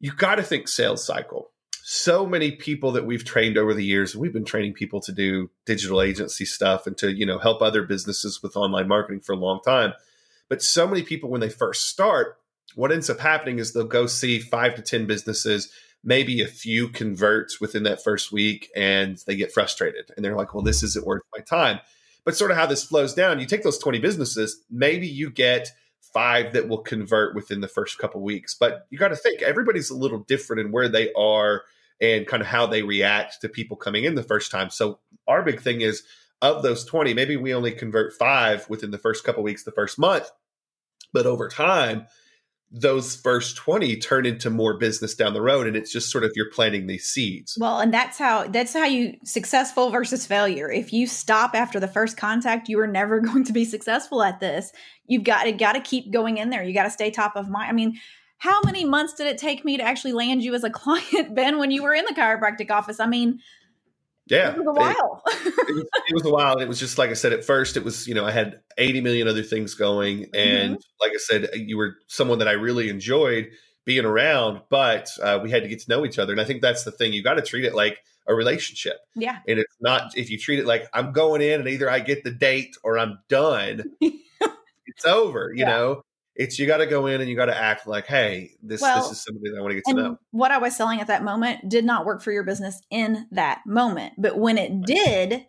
you 0.00 0.12
got 0.12 0.36
to 0.36 0.42
think 0.42 0.68
sales 0.68 1.04
cycle 1.04 1.50
so 1.90 2.26
many 2.26 2.50
people 2.50 2.92
that 2.92 3.06
we've 3.06 3.24
trained 3.24 3.56
over 3.56 3.72
the 3.72 3.82
years 3.82 4.14
we've 4.14 4.34
been 4.34 4.44
training 4.44 4.74
people 4.74 5.00
to 5.00 5.10
do 5.10 5.48
digital 5.64 6.02
agency 6.02 6.44
stuff 6.44 6.86
and 6.86 6.98
to 6.98 7.10
you 7.10 7.24
know 7.24 7.38
help 7.38 7.62
other 7.62 7.82
businesses 7.82 8.42
with 8.42 8.58
online 8.58 8.86
marketing 8.86 9.20
for 9.20 9.32
a 9.32 9.38
long 9.38 9.58
time. 9.64 9.94
But 10.50 10.60
so 10.60 10.86
many 10.86 11.02
people 11.02 11.30
when 11.30 11.40
they 11.40 11.48
first 11.48 11.88
start 11.88 12.36
what 12.74 12.92
ends 12.92 13.08
up 13.08 13.20
happening 13.20 13.58
is 13.58 13.72
they'll 13.72 13.84
go 13.84 14.06
see 14.06 14.38
five 14.38 14.74
to 14.74 14.82
ten 14.82 15.06
businesses 15.06 15.72
maybe 16.04 16.42
a 16.42 16.46
few 16.46 16.90
converts 16.90 17.58
within 17.58 17.84
that 17.84 18.04
first 18.04 18.32
week 18.32 18.68
and 18.76 19.22
they 19.26 19.34
get 19.34 19.50
frustrated. 19.50 20.10
And 20.14 20.22
they're 20.22 20.36
like 20.36 20.52
well 20.52 20.62
this 20.62 20.82
isn't 20.82 21.06
worth 21.06 21.22
my 21.34 21.42
time. 21.42 21.80
But 22.22 22.36
sort 22.36 22.50
of 22.50 22.58
how 22.58 22.66
this 22.66 22.84
flows 22.84 23.14
down 23.14 23.40
you 23.40 23.46
take 23.46 23.62
those 23.62 23.78
20 23.78 23.98
businesses 23.98 24.62
maybe 24.70 25.08
you 25.08 25.30
get 25.30 25.70
five 26.12 26.52
that 26.52 26.68
will 26.68 26.82
convert 26.82 27.34
within 27.34 27.62
the 27.62 27.68
first 27.68 27.96
couple 27.96 28.20
weeks. 28.20 28.54
But 28.54 28.86
you 28.90 28.98
got 28.98 29.08
to 29.08 29.16
think 29.16 29.40
everybody's 29.40 29.88
a 29.88 29.96
little 29.96 30.18
different 30.18 30.60
in 30.60 30.70
where 30.70 30.90
they 30.90 31.10
are 31.14 31.62
and 32.00 32.26
kind 32.26 32.40
of 32.40 32.46
how 32.46 32.66
they 32.66 32.82
react 32.82 33.40
to 33.40 33.48
people 33.48 33.76
coming 33.76 34.04
in 34.04 34.14
the 34.14 34.22
first 34.22 34.50
time. 34.50 34.70
So 34.70 35.00
our 35.26 35.42
big 35.42 35.60
thing 35.60 35.80
is 35.80 36.02
of 36.40 36.62
those 36.62 36.84
20, 36.84 37.14
maybe 37.14 37.36
we 37.36 37.54
only 37.54 37.72
convert 37.72 38.12
five 38.12 38.68
within 38.68 38.90
the 38.90 38.98
first 38.98 39.24
couple 39.24 39.42
weeks, 39.42 39.64
the 39.64 39.72
first 39.72 39.98
month. 39.98 40.30
But 41.12 41.26
over 41.26 41.48
time, 41.48 42.06
those 42.70 43.16
first 43.16 43.56
20 43.56 43.96
turn 43.96 44.26
into 44.26 44.50
more 44.50 44.76
business 44.76 45.14
down 45.14 45.32
the 45.32 45.40
road 45.40 45.66
and 45.66 45.74
it's 45.74 45.90
just 45.90 46.10
sort 46.10 46.22
of 46.22 46.32
you're 46.34 46.50
planting 46.50 46.86
these 46.86 47.06
seeds. 47.06 47.56
Well 47.58 47.80
and 47.80 47.92
that's 47.92 48.18
how 48.18 48.46
that's 48.48 48.74
how 48.74 48.84
you 48.84 49.14
successful 49.24 49.90
versus 49.90 50.26
failure. 50.26 50.70
If 50.70 50.92
you 50.92 51.06
stop 51.06 51.54
after 51.54 51.80
the 51.80 51.88
first 51.88 52.18
contact 52.18 52.68
you 52.68 52.78
are 52.80 52.86
never 52.86 53.20
going 53.20 53.44
to 53.44 53.54
be 53.54 53.64
successful 53.64 54.22
at 54.22 54.40
this. 54.40 54.70
You've 55.06 55.24
got 55.24 55.44
to 55.44 55.52
got 55.52 55.72
to 55.72 55.80
keep 55.80 56.12
going 56.12 56.36
in 56.36 56.50
there. 56.50 56.62
You 56.62 56.74
got 56.74 56.84
to 56.84 56.90
stay 56.90 57.10
top 57.10 57.36
of 57.36 57.48
mind. 57.48 57.70
I 57.70 57.72
mean 57.72 57.98
how 58.38 58.60
many 58.64 58.84
months 58.84 59.14
did 59.14 59.26
it 59.26 59.38
take 59.38 59.64
me 59.64 59.76
to 59.76 59.82
actually 59.82 60.12
land 60.12 60.42
you 60.42 60.54
as 60.54 60.64
a 60.64 60.70
client, 60.82 61.34
Ben, 61.34 61.58
when 61.58 61.70
you 61.70 61.82
were 61.82 61.94
in 61.94 62.04
the 62.06 62.14
chiropractic 62.14 62.70
office? 62.70 63.00
I 63.00 63.06
mean, 63.06 63.40
yeah, 64.26 64.50
it 64.50 64.58
was 64.58 64.66
a 64.66 64.72
while. 64.72 65.22
It, 65.26 65.46
it, 65.68 65.74
was, 65.74 65.84
it, 66.08 66.14
was, 66.14 66.26
a 66.26 66.30
while. 66.30 66.58
It 66.58 66.68
was 66.68 66.78
just 66.78 66.98
like 66.98 67.10
I 67.10 67.14
said 67.14 67.32
at 67.32 67.44
first. 67.44 67.76
It 67.76 67.84
was 67.84 68.06
you 68.06 68.14
know 68.14 68.26
I 68.26 68.30
had 68.30 68.60
eighty 68.76 69.00
million 69.00 69.26
other 69.26 69.42
things 69.42 69.74
going, 69.74 70.26
and 70.34 70.76
mm-hmm. 70.76 71.00
like 71.00 71.12
I 71.12 71.18
said, 71.18 71.48
you 71.54 71.76
were 71.78 71.96
someone 72.08 72.38
that 72.40 72.48
I 72.48 72.52
really 72.52 72.90
enjoyed 72.90 73.48
being 73.88 74.04
around, 74.04 74.60
but 74.68 75.08
uh, 75.22 75.40
we 75.42 75.50
had 75.50 75.62
to 75.62 75.68
get 75.68 75.80
to 75.80 75.88
know 75.88 76.04
each 76.04 76.18
other. 76.18 76.32
And 76.32 76.40
I 76.42 76.44
think 76.44 76.60
that's 76.60 76.84
the 76.84 76.90
thing. 76.90 77.14
You 77.14 77.22
got 77.22 77.34
to 77.34 77.42
treat 77.42 77.64
it 77.64 77.74
like 77.74 78.04
a 78.26 78.34
relationship. 78.34 78.98
Yeah. 79.14 79.38
And 79.48 79.58
it's 79.58 79.76
not, 79.80 80.14
if 80.14 80.28
you 80.28 80.38
treat 80.38 80.58
it 80.58 80.66
like 80.66 80.86
I'm 80.92 81.12
going 81.12 81.40
in 81.40 81.60
and 81.60 81.68
either 81.70 81.90
I 81.90 82.00
get 82.00 82.22
the 82.22 82.30
date 82.30 82.76
or 82.84 82.98
I'm 82.98 83.18
done, 83.30 83.84
it's 84.02 85.06
over, 85.06 85.52
you 85.54 85.60
Yeah. 85.60 85.70
know? 85.70 86.02
It's 86.38 86.58
you 86.58 86.66
got 86.66 86.76
to 86.78 86.86
go 86.86 87.06
in 87.06 87.20
and 87.20 87.28
you 87.28 87.36
got 87.36 87.46
to 87.46 87.56
act 87.56 87.86
like, 87.86 88.06
hey, 88.06 88.52
this 88.62 88.80
Well, 88.80 88.94
this 88.94 89.10
is 89.10 89.24
somebody 89.24 89.50
that 89.50 89.58
I 89.58 89.60
want 89.60 89.72
to 89.72 89.74
get 89.74 89.84
to 89.86 89.94
know. 89.94 90.18
what 90.30 90.50
I 90.52 90.58
was 90.58 90.74
selling 90.76 91.00
at 91.00 91.08
that 91.08 91.24
moment 91.24 91.68
did 91.68 91.84
not 91.84 92.06
work 92.06 92.22
for 92.22 92.30
your 92.32 92.44
business 92.44 92.80
in 92.90 93.26
that 93.32 93.62
moment. 93.66 94.14
But 94.16 94.38
when 94.38 94.56
it 94.56 94.84
did, 94.84 95.46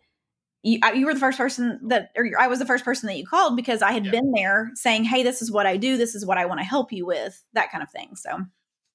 you, 0.63 0.79
I- 0.84 0.93
you 0.93 1.05
were 1.05 1.13
the 1.13 1.19
first 1.19 1.38
person 1.38 1.79
that, 1.89 2.10
or 2.17 2.27
I 2.39 2.48
was 2.48 2.58
the 2.60 2.65
first 2.65 2.84
person 2.84 3.08
that 3.08 3.17
you 3.17 3.25
called 3.25 3.55
because 3.55 3.81
I 3.84 3.91
had 3.91 4.05
Yeah. 4.05 4.12
been 4.12 4.31
there 4.36 4.72
saying, 4.74 5.03
"Hey, 5.05 5.22
this 5.24 5.41
is 5.43 5.51
what 5.51 5.67
I 5.67 5.77
do. 5.77 5.96
This 5.96 6.15
is 6.15 6.25
what 6.25 6.38
I 6.39 6.46
want 6.48 6.60
to 6.60 6.65
help 6.65 6.91
you 6.91 7.05
with." 7.05 7.41
That 7.53 7.72
kind 7.72 7.84
of 7.84 7.91
thing. 7.91 8.15
So, 8.15 8.46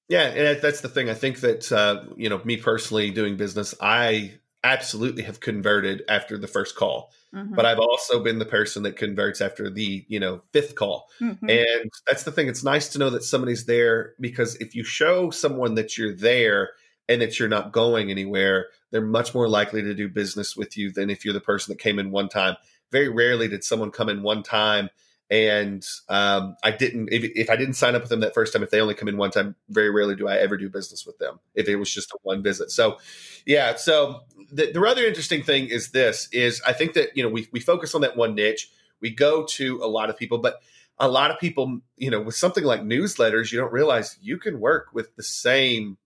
Yeah, 0.09 0.23
and 0.27 0.61
that's 0.61 0.81
the 0.81 0.89
thing. 0.89 1.09
I 1.09 1.13
think 1.15 1.39
that 1.39 1.71
uh, 1.71 2.03
you 2.17 2.29
know, 2.29 2.39
me 2.43 2.57
personally 2.57 3.09
doing 3.09 3.37
business, 3.37 3.73
I 3.81 4.33
absolutely 4.63 5.23
have 5.23 5.39
converted 5.39 6.03
after 6.09 6.37
the 6.37 6.47
first 6.47 6.75
call, 6.75 7.11
mhm, 7.35 7.55
but 7.55 7.65
I've 7.65 7.79
also 7.79 8.23
been 8.23 8.39
the 8.39 8.45
person 8.45 8.83
that 8.83 8.97
converts 8.97 9.41
after 9.41 9.69
the 9.69 10.05
you 10.07 10.19
know 10.19 10.41
fifth 10.53 10.75
call. 10.75 11.09
mhm. 11.21 11.37
And 11.41 11.91
that's 12.07 12.23
the 12.23 12.31
thing. 12.31 12.47
It's 12.47 12.63
nice 12.63 12.89
to 12.89 12.99
know 12.99 13.09
that 13.11 13.23
somebody's 13.23 13.65
there 13.65 14.13
because 14.19 14.55
if 14.55 14.75
you 14.75 14.83
show 14.83 15.29
someone 15.29 15.75
that 15.75 15.97
you're 15.97 16.15
there 16.15 16.71
and 17.07 17.21
that 17.21 17.39
you're 17.39 17.49
not 17.49 17.71
going 17.71 18.09
anywhere, 18.09 18.67
they're 18.91 19.01
much 19.01 19.35
more 19.35 19.47
likely 19.47 19.81
to 19.83 19.93
do 19.93 20.07
business 20.09 20.55
with 20.55 20.77
you 20.77 20.91
than 20.91 21.09
if 21.09 21.23
you're 21.25 21.33
the 21.33 21.39
person 21.39 21.71
that 21.71 21.79
came 21.79 21.99
in 21.99 22.11
one 22.11 22.29
time. 22.29 22.55
Very 22.91 23.09
rarely 23.09 23.47
did 23.47 23.63
someone 23.63 23.91
come 23.91 24.09
in 24.09 24.23
one 24.23 24.41
time 24.43 24.89
and 25.29 25.85
um, 26.07 26.55
I 26.63 26.71
didn't. 26.71 27.09
If, 27.11 27.23
if 27.35 27.49
I 27.49 27.55
didn't 27.55 27.73
sign 27.73 27.95
up 27.95 28.01
with 28.01 28.09
them 28.09 28.19
that 28.19 28.33
first 28.33 28.53
time, 28.53 28.61
if 28.61 28.69
they 28.69 28.79
only 28.79 28.93
come 28.93 29.07
in 29.07 29.17
one 29.17 29.31
time, 29.31 29.55
very 29.69 29.89
rarely 29.89 30.15
do 30.15 30.27
I 30.27 30.37
ever 30.37 30.55
do 30.55 30.69
business 30.69 31.05
with 31.05 31.17
them. 31.17 31.39
If 31.55 31.67
it 31.67 31.77
was 31.77 31.91
just 31.91 32.11
a 32.11 32.17
one 32.21 32.43
visit, 32.43 32.69
so 32.69 32.97
yeah. 33.45 33.75
So 33.75 34.21
the, 34.51 34.71
the 34.71 34.81
other 34.81 35.05
interesting 35.05 35.43
thing 35.43 35.67
is 35.67 35.91
this: 35.91 36.27
is 36.31 36.61
I 36.65 36.73
think 36.73 36.93
that 36.93 37.15
you 37.15 37.23
know 37.23 37.29
we 37.29 37.47
we 37.51 37.59
focus 37.59 37.95
on 37.95 38.01
that 38.01 38.15
one 38.15 38.35
niche. 38.35 38.69
We 39.01 39.09
go 39.09 39.45
to 39.45 39.83
a 39.83 39.87
lot 39.87 40.09
of 40.09 40.17
people, 40.17 40.37
but 40.37 40.61
a 40.97 41.07
lot 41.07 41.31
of 41.31 41.39
people, 41.39 41.79
you 41.97 42.09
know, 42.09 42.21
with 42.21 42.35
something 42.35 42.63
like 42.63 42.81
newsletters, 42.81 43.51
you 43.51 43.59
don't 43.59 43.73
realize 43.73 44.17
you 44.21 44.37
can 44.37 44.59
work 44.59 44.87
with 44.93 45.15
the 45.15 45.23
same, 45.23 45.97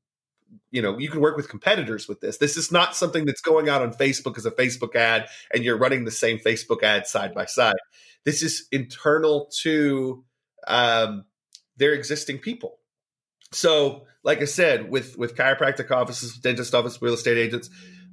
you 0.71 0.81
know, 0.81 0.97
you 0.97 1.09
can 1.09 1.21
work 1.21 1.37
with 1.37 1.47
competitors 1.47 2.07
with 2.07 2.21
this. 2.21 2.37
This 2.37 2.57
is 2.57 2.71
not 2.71 2.95
something 2.95 3.25
that's 3.25 3.41
going 3.41 3.69
out 3.69 3.81
on 3.81 3.93
Facebook 3.93 4.37
as 4.37 4.45
a 4.45 4.51
Facebook 4.51 4.95
ad 4.95 5.27
and 5.53 5.63
you're 5.63 5.77
running 5.77 6.05
the 6.05 6.11
same 6.11 6.39
Facebook 6.39 6.81
ad 6.81 7.05
side 7.05 7.35
by 7.35 7.45
side. 7.45 7.75
This 8.25 8.41
is 8.41 8.67
internal 8.71 9.49
to 9.61 10.23
um, 10.67 11.25
their 11.77 11.93
existing 11.93 12.39
people. 12.39 12.79
So, 13.51 14.05
like 14.23 14.41
I 14.41 14.45
said, 14.45 14.91
with 14.91 15.17
with 15.17 15.35
chiropractic 15.35 15.89
offices, 15.91 16.37
dentist 16.37 16.75
office, 16.75 17.01
real 17.01 17.13
estate 17.13 17.37
agents, 17.37 17.69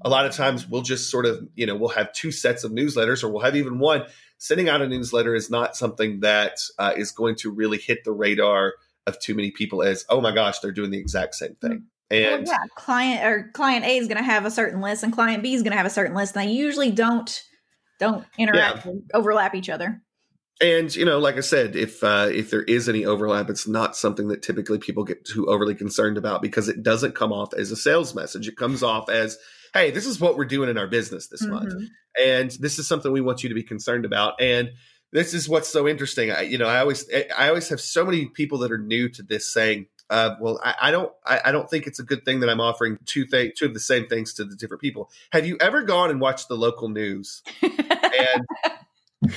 a 0.07 0.09
lot 0.09 0.25
of 0.25 0.33
times 0.33 0.69
we'll 0.69 0.83
just 0.83 1.11
sort 1.11 1.27
of, 1.27 1.49
you 1.57 1.67
know, 1.67 1.75
we'll 1.75 1.89
have 1.89 2.13
two 2.13 2.31
sets 2.31 2.63
of 2.63 2.71
newsletters 2.71 3.25
or 3.25 3.29
we'll 3.29 3.43
have 3.43 3.57
even 3.57 3.81
one. 3.81 4.05
Sending 4.39 4.69
out 4.69 4.81
a 4.81 4.87
newsletter 4.87 5.35
is 5.35 5.51
not 5.51 5.77
something 5.77 6.21
that 6.21 6.61
uh, 6.79 6.93
is 6.97 7.11
going 7.11 7.35
to 7.35 7.51
really 7.51 7.79
hit 7.79 8.05
the 8.05 8.13
radar 8.13 8.75
of 9.09 9.19
too 9.19 9.35
many 9.35 9.51
people 9.51 9.83
as, 9.83 10.05
oh 10.09 10.21
my 10.21 10.33
gosh, 10.33 10.61
they're 10.61 10.71
doing 10.71 10.93
the 10.93 10.99
exact 10.99 11.35
same 11.35 11.57
thing. 11.57 11.87
Well, 12.09 12.35
And 12.35 12.47
yeah, 12.47 12.59
client 12.77 13.25
or 13.25 13.51
client 13.53 13.85
A 13.85 13.97
is 13.97 14.07
going 14.07 14.19
to 14.19 14.23
have 14.23 14.47
a 14.47 14.51
certain 14.51 14.81
list, 14.81 15.03
and 15.03 15.13
client 15.13 15.43
B 15.43 15.55
is 15.55 15.63
going 15.63 15.73
to 15.73 15.77
have 15.77 15.87
a 15.87 15.91
certain 15.91 16.15
list, 16.15 16.37
and 16.37 16.49
they 16.49 16.53
usually 16.53 16.93
don't 16.93 17.43
don't 17.99 18.25
interact 18.39 18.87
or 18.87 19.01
overlap 19.13 19.57
each 19.57 19.69
other. 19.69 20.03
and 20.63 20.95
you 20.95 21.05
know, 21.05 21.19
like 21.19 21.37
I 21.37 21.41
said, 21.41 21.77
if 21.77 22.03
uh, 22.03 22.29
if 22.33 22.51
there 22.51 22.63
is 22.63 22.89
any 22.89 23.05
overlap, 23.05 23.51
it's 23.51 23.69
not 23.69 23.97
something 23.97 24.29
that 24.29 24.43
typically 24.43 24.79
people 24.79 25.05
get 25.05 25.25
too 25.25 25.47
overly 25.47 25.75
concerned 25.75 26.17
about 26.17 26.43
because 26.43 26.69
it 26.69 26.83
doesn't 26.83 27.15
come 27.15 27.33
off 27.33 27.53
as 27.55 27.71
a 27.71 27.77
sales 27.77 28.15
message. 28.15 28.49
It 28.49 28.57
comes 28.57 28.83
off 28.83 29.11
as, 29.11 29.37
hey, 29.77 29.91
this 29.91 30.07
is 30.07 30.21
what 30.21 30.37
we're 30.37 30.45
doing 30.45 30.69
in 30.71 30.79
our 30.79 30.87
business 30.87 31.29
this 31.29 31.43
month. 31.43 31.73
Mhm. 31.73 31.87
and 32.25 32.51
this 32.61 32.79
is 32.79 32.89
something 32.89 33.13
we 33.13 33.21
want 33.21 33.43
you 33.43 33.49
to 33.51 33.55
be 33.55 33.63
concerned 33.63 34.05
about 34.07 34.41
and 34.41 34.71
this 35.13 35.35
is 35.35 35.49
what's 35.49 35.69
so 35.69 35.87
interesting 35.87 36.31
i 36.31 36.41
you 36.41 36.57
know 36.59 36.67
i 36.67 36.79
always 36.81 37.05
i 37.37 37.49
always 37.49 37.69
have 37.69 37.81
so 37.81 38.05
many 38.05 38.27
people 38.27 38.59
that 38.59 38.73
are 38.73 38.79
new 38.79 39.09
to 39.09 39.23
this 39.23 39.53
saying 39.53 39.87
uh, 40.09 40.31
well 40.41 40.59
I, 40.65 40.75
I 40.83 40.91
don't 40.91 41.13
I, 41.27 41.41
I 41.47 41.53
don't 41.53 41.69
think 41.69 41.87
it's 41.87 41.99
a 41.99 42.03
good 42.05 42.25
thing 42.25 42.41
that 42.41 42.49
i'm 42.49 42.61
offering 42.61 42.99
two 43.05 43.27
th- 43.27 43.55
two 43.57 43.67
of 43.67 43.75
the 43.75 43.81
same 43.81 44.07
things 44.07 44.33
to 44.35 44.45
the 44.45 44.57
different 44.57 44.81
people 44.81 45.11
have 45.31 45.47
you 45.47 45.57
ever 45.61 45.83
gone 45.83 46.11
and 46.11 46.21
watched 46.21 46.49
the 46.49 46.57
local 46.57 46.89
news 46.89 47.43
and 47.63 48.47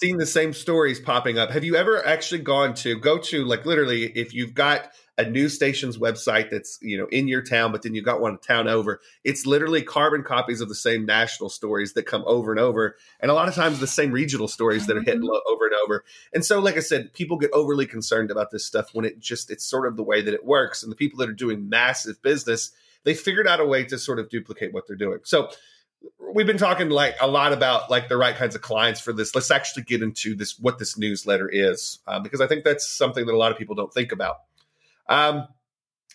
seen 0.00 0.16
the 0.18 0.26
same 0.26 0.52
stories 0.52 1.00
popping 1.00 1.38
up 1.38 1.50
have 1.50 1.64
you 1.64 1.76
ever 1.76 2.04
actually 2.06 2.40
gone 2.40 2.74
to 2.74 2.98
go 2.98 3.18
to 3.18 3.44
like 3.44 3.64
literally 3.66 4.04
if 4.04 4.34
you've 4.34 4.54
got 4.54 4.90
a 5.16 5.24
news 5.24 5.54
station's 5.54 5.96
website 5.96 6.50
that's 6.50 6.78
you 6.82 6.98
know 6.98 7.06
in 7.06 7.28
your 7.28 7.40
town 7.40 7.70
but 7.70 7.82
then 7.82 7.94
you 7.94 8.02
got 8.02 8.20
one 8.20 8.38
town 8.38 8.66
over. 8.68 9.00
It's 9.22 9.46
literally 9.46 9.82
carbon 9.82 10.22
copies 10.22 10.60
of 10.60 10.68
the 10.68 10.74
same 10.74 11.06
national 11.06 11.50
stories 11.50 11.92
that 11.92 12.04
come 12.04 12.24
over 12.26 12.50
and 12.50 12.60
over 12.60 12.96
and 13.20 13.30
a 13.30 13.34
lot 13.34 13.48
of 13.48 13.54
times 13.54 13.78
the 13.78 13.86
same 13.86 14.10
regional 14.10 14.48
stories 14.48 14.86
that 14.86 14.96
are 14.96 15.02
hit 15.02 15.18
Mhm. 15.20 15.40
over 15.46 15.66
and 15.66 15.74
over. 15.84 16.04
And 16.32 16.44
so 16.44 16.58
like 16.58 16.76
i 16.76 16.80
said 16.80 17.12
people 17.12 17.36
get 17.36 17.50
overly 17.52 17.86
concerned 17.86 18.30
about 18.30 18.50
this 18.50 18.64
stuff 18.64 18.90
when 18.92 19.04
it 19.04 19.20
just 19.20 19.50
it's 19.50 19.64
sort 19.64 19.86
of 19.86 19.96
the 19.96 20.02
way 20.02 20.20
that 20.22 20.34
it 20.34 20.44
works 20.44 20.82
and 20.82 20.90
the 20.90 20.96
people 20.96 21.18
that 21.20 21.28
are 21.28 21.32
doing 21.32 21.68
massive 21.68 22.20
business 22.22 22.72
they 23.04 23.14
figured 23.14 23.46
out 23.46 23.60
a 23.60 23.66
way 23.66 23.84
to 23.84 23.98
sort 23.98 24.18
of 24.18 24.30
duplicate 24.30 24.72
what 24.72 24.86
they're 24.86 24.96
doing. 24.96 25.18
So 25.24 25.50
we've 26.34 26.46
been 26.46 26.58
talking 26.58 26.88
like 26.90 27.14
a 27.20 27.26
lot 27.26 27.52
about 27.52 27.90
like 27.90 28.08
the 28.08 28.16
right 28.16 28.34
kinds 28.34 28.54
of 28.54 28.62
clients 28.62 29.00
for 29.00 29.12
this. 29.12 29.34
Let's 29.34 29.50
actually 29.50 29.84
get 29.84 30.02
into 30.02 30.34
this 30.34 30.58
what 30.58 30.78
this 30.78 30.98
newsletter 30.98 31.48
is 31.48 31.98
uh, 32.06 32.18
because 32.20 32.40
i 32.40 32.46
think 32.46 32.64
that's 32.64 32.86
something 32.88 33.26
that 33.26 33.32
a 33.34 33.38
lot 33.38 33.52
of 33.52 33.58
people 33.58 33.74
don't 33.74 33.92
think 33.92 34.10
about 34.12 34.36
um, 35.08 35.48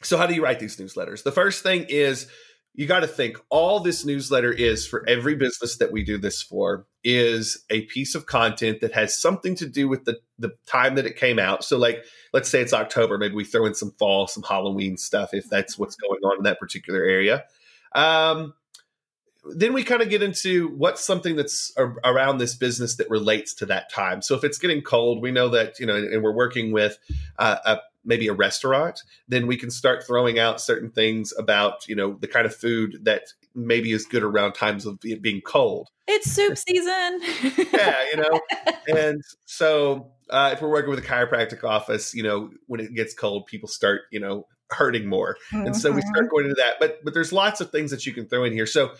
so 0.01 0.17
how 0.17 0.25
do 0.25 0.33
you 0.33 0.43
write 0.43 0.59
these 0.59 0.77
newsletters? 0.77 1.23
The 1.23 1.31
first 1.31 1.63
thing 1.63 1.85
is 1.89 2.27
you 2.73 2.87
got 2.87 3.01
to 3.01 3.07
think 3.07 3.37
all 3.49 3.79
this 3.79 4.05
newsletter 4.05 4.51
is 4.51 4.87
for 4.87 5.07
every 5.07 5.35
business 5.35 5.77
that 5.77 5.91
we 5.91 6.03
do 6.03 6.17
this 6.17 6.41
for 6.41 6.85
is 7.03 7.63
a 7.69 7.81
piece 7.87 8.15
of 8.15 8.25
content 8.25 8.81
that 8.81 8.93
has 8.93 9.19
something 9.19 9.55
to 9.55 9.67
do 9.67 9.87
with 9.89 10.05
the 10.05 10.17
the 10.37 10.51
time 10.65 10.95
that 10.95 11.05
it 11.05 11.17
came 11.17 11.39
out. 11.39 11.63
So 11.63 11.77
like 11.77 12.05
let's 12.31 12.49
say 12.49 12.61
it's 12.61 12.73
october 12.73 13.17
maybe 13.17 13.35
we 13.35 13.43
throw 13.43 13.65
in 13.65 13.73
some 13.73 13.91
fall 13.99 14.27
some 14.27 14.43
halloween 14.43 14.97
stuff 14.97 15.33
if 15.33 15.49
that's 15.49 15.77
what's 15.77 15.95
going 15.95 16.21
on 16.23 16.37
in 16.37 16.43
that 16.43 16.59
particular 16.59 17.03
area. 17.03 17.43
Um, 17.93 18.53
then 19.55 19.73
we 19.73 19.83
kind 19.83 20.01
of 20.01 20.09
get 20.09 20.21
into 20.21 20.69
what's 20.69 21.03
something 21.03 21.35
that's 21.35 21.73
a- 21.77 21.95
around 22.03 22.37
this 22.37 22.55
business 22.55 22.97
that 22.97 23.09
relates 23.09 23.53
to 23.55 23.65
that 23.65 23.89
time. 23.91 24.21
So 24.21 24.35
if 24.35 24.43
it's 24.43 24.57
getting 24.57 24.81
cold, 24.81 25.21
we 25.21 25.31
know 25.31 25.49
that 25.49 25.79
you 25.79 25.85
know, 25.85 25.95
and 25.95 26.21
we're 26.21 26.33
working 26.33 26.71
with 26.71 26.97
uh, 27.37 27.57
a, 27.65 27.79
maybe 28.03 28.27
a 28.27 28.33
restaurant, 28.33 29.03
then 29.27 29.47
we 29.47 29.57
can 29.57 29.69
start 29.69 30.05
throwing 30.05 30.39
out 30.39 30.61
certain 30.61 30.89
things 30.89 31.33
about 31.37 31.87
you 31.87 31.95
know 31.95 32.17
the 32.19 32.27
kind 32.27 32.45
of 32.45 32.55
food 32.55 32.99
that 33.03 33.23
maybe 33.55 33.91
is 33.91 34.05
good 34.05 34.23
around 34.23 34.53
times 34.53 34.85
of 34.85 34.99
it 35.03 35.21
being 35.21 35.41
cold. 35.41 35.89
It's 36.07 36.31
soup 36.31 36.57
season. 36.57 37.21
Yeah, 37.73 38.03
you 38.11 38.17
know, 38.17 38.41
and 38.87 39.23
so 39.45 40.11
uh, 40.29 40.51
if 40.53 40.61
we're 40.61 40.69
working 40.69 40.89
with 40.89 40.99
a 40.99 41.07
chiropractic 41.07 41.63
office, 41.63 42.13
you 42.13 42.23
know, 42.23 42.49
when 42.67 42.79
it 42.79 42.93
gets 42.93 43.13
cold, 43.13 43.45
people 43.45 43.69
start 43.69 44.01
you 44.11 44.19
know 44.19 44.45
hurting 44.71 45.07
more 45.09 45.35
and 45.51 45.75
so 45.75 45.91
we 45.91 46.01
start 46.01 46.29
going 46.29 46.45
into 46.45 46.55
that 46.55 46.75
but 46.79 47.03
but 47.03 47.13
there's 47.15 47.33
lots 47.33 47.59
of 47.59 47.71
things 47.71 47.89
that 47.89 48.05
you 48.05 48.13
can 48.13 48.27
throw 48.27 48.43
in 48.43 48.53
here 48.53 48.67
so 48.67 48.91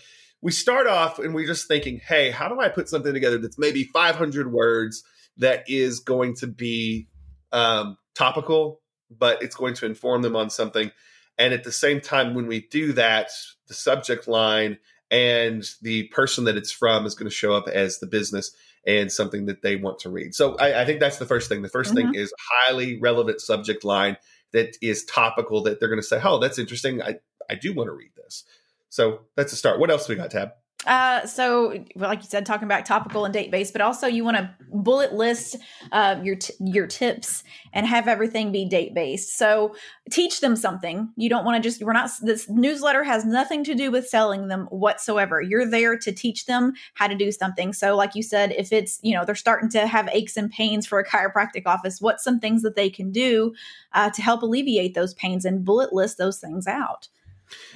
we 0.42 0.52
start 0.52 0.88
off 0.88 1.20
and 1.20 1.36
we're 1.36 1.46
just 1.46 1.68
thinking 1.68 2.02
hey 2.04 2.32
how 2.32 2.48
do 2.48 2.60
i 2.60 2.68
put 2.68 2.90
something 2.90 3.14
together 3.14 3.38
that's 3.38 3.60
maybe 3.60 3.84
500 3.84 4.52
words 4.52 5.04
that 5.38 5.64
is 5.68 6.00
going 6.00 6.36
to 6.36 6.48
be 6.48 7.08
um, 7.52 7.98
topical 8.16 8.82
but 9.10 9.42
it's 9.42 9.56
going 9.56 9.74
to 9.74 9.86
inform 9.86 10.22
them 10.22 10.36
on 10.36 10.50
something 10.50 10.92
and 11.38 11.54
at 11.54 11.64
the 11.64 11.72
same 11.72 12.02
time 12.02 12.34
when 12.34 12.48
we 12.48 12.62
do 12.68 12.94
that 12.94 13.30
the 13.68 13.74
subject 13.74 14.28
line 14.28 14.78
and 15.12 15.64
the 15.82 16.04
person 16.10 16.44
that 16.44 16.58
it's 16.58 16.72
from 16.72 17.06
is 17.06 17.16
going 17.16 17.30
to 17.30 17.36
show 17.36 17.54
up 17.54 17.68
as 17.68 18.00
the 18.00 18.08
business 18.08 18.52
and 18.86 19.12
something 19.12 19.46
that 19.46 19.62
they 19.62 19.76
want 19.76 20.00
to 20.00 20.10
read 20.10 20.34
so 20.34 20.56
i, 20.58 20.82
I 20.82 20.86
think 20.86 21.00
that's 21.00 21.18
the 21.18 21.26
first 21.26 21.50
thing 21.50 21.62
the 21.62 21.70
1st 21.70 21.96
thing 21.96 22.06
mm-hmm. 22.08 22.16
is 22.16 22.34
highly 22.68 23.00
relevant 23.00 23.42
subject 23.42 23.84
line 23.84 24.18
that 24.52 24.78
is 24.82 25.06
topical 25.06 25.64
that 25.64 25.80
they're 25.80 25.90
going 25.90 26.02
to 26.02 26.08
say, 26.08 26.20
"Oh, 26.24 26.40
that's 26.40 26.60
interesting. 26.60 27.02
I 27.02 27.16
I 27.50 27.56
do 27.56 27.74
want 27.74 27.88
to 27.88 27.94
read 27.94 28.12
this." 28.16 28.44
So 28.90 29.22
that's 29.36 29.54
a 29.54 29.56
start. 29.56 29.80
What 29.80 29.92
else 29.92 30.08
we 30.08 30.16
got, 30.16 30.32
Tab? 30.32 30.52
Uh, 30.86 31.26
so, 31.26 31.84
like 31.96 32.20
you 32.20 32.30
said, 32.30 32.46
talking 32.46 32.66
about 32.66 32.86
topical 32.86 33.26
and 33.26 33.34
date 33.34 33.52
based, 33.52 33.74
but 33.74 33.82
also 33.82 34.08
you 34.08 34.24
want 34.24 34.38
to 34.38 34.50
bullet 34.72 35.14
list 35.14 35.58
uh, 35.92 36.18
your 36.24 36.38
t- 36.38 36.54
your 36.62 36.88
tips 36.88 37.44
and 37.74 37.86
have 37.86 38.08
everything 38.08 38.50
be 38.54 38.64
date 38.64 38.94
based. 38.94 39.38
So, 39.38 39.76
teach 40.10 40.40
them 40.40 40.56
something. 40.56 41.10
You 41.18 41.30
don't 41.30 41.44
want 41.44 41.62
to 41.62 41.70
just 41.70 41.84
we're 41.84 41.92
not 41.92 42.10
this 42.22 42.50
newsletter 42.50 43.04
has 43.04 43.26
nothing 43.26 43.66
to 43.66 43.76
do 43.76 43.92
with 43.92 44.08
selling 44.08 44.48
them 44.48 44.68
whatsoever. 44.68 45.42
You're 45.42 45.66
there 45.66 45.98
to 45.98 46.14
teach 46.14 46.46
them 46.46 46.72
how 46.94 47.08
to 47.08 47.16
do 47.16 47.30
something. 47.34 47.74
So, 47.74 47.98
like 47.98 48.16
you 48.16 48.24
said, 48.24 48.54
if 48.54 48.72
it's 48.72 49.00
you 49.04 49.14
know 49.14 49.26
they're 49.26 49.36
starting 49.36 49.70
to 49.72 49.86
have 49.86 50.08
aches 50.14 50.38
and 50.38 50.50
pains 50.50 50.88
for 50.88 50.98
a 50.98 51.06
chiropractic 51.06 51.64
office, 51.66 52.00
what's 52.00 52.24
some 52.24 52.40
things 52.40 52.62
that 52.62 52.76
they 52.76 52.90
can 52.90 53.12
do 53.12 53.54
uh, 53.92 54.12
to 54.12 54.22
help 54.22 54.44
alleviate 54.44 54.94
those 54.94 55.14
pains 55.16 55.44
and 55.44 55.66
bullet 55.66 55.92
list 55.92 56.18
those 56.18 56.40
things 56.40 56.68
out. 56.68 57.10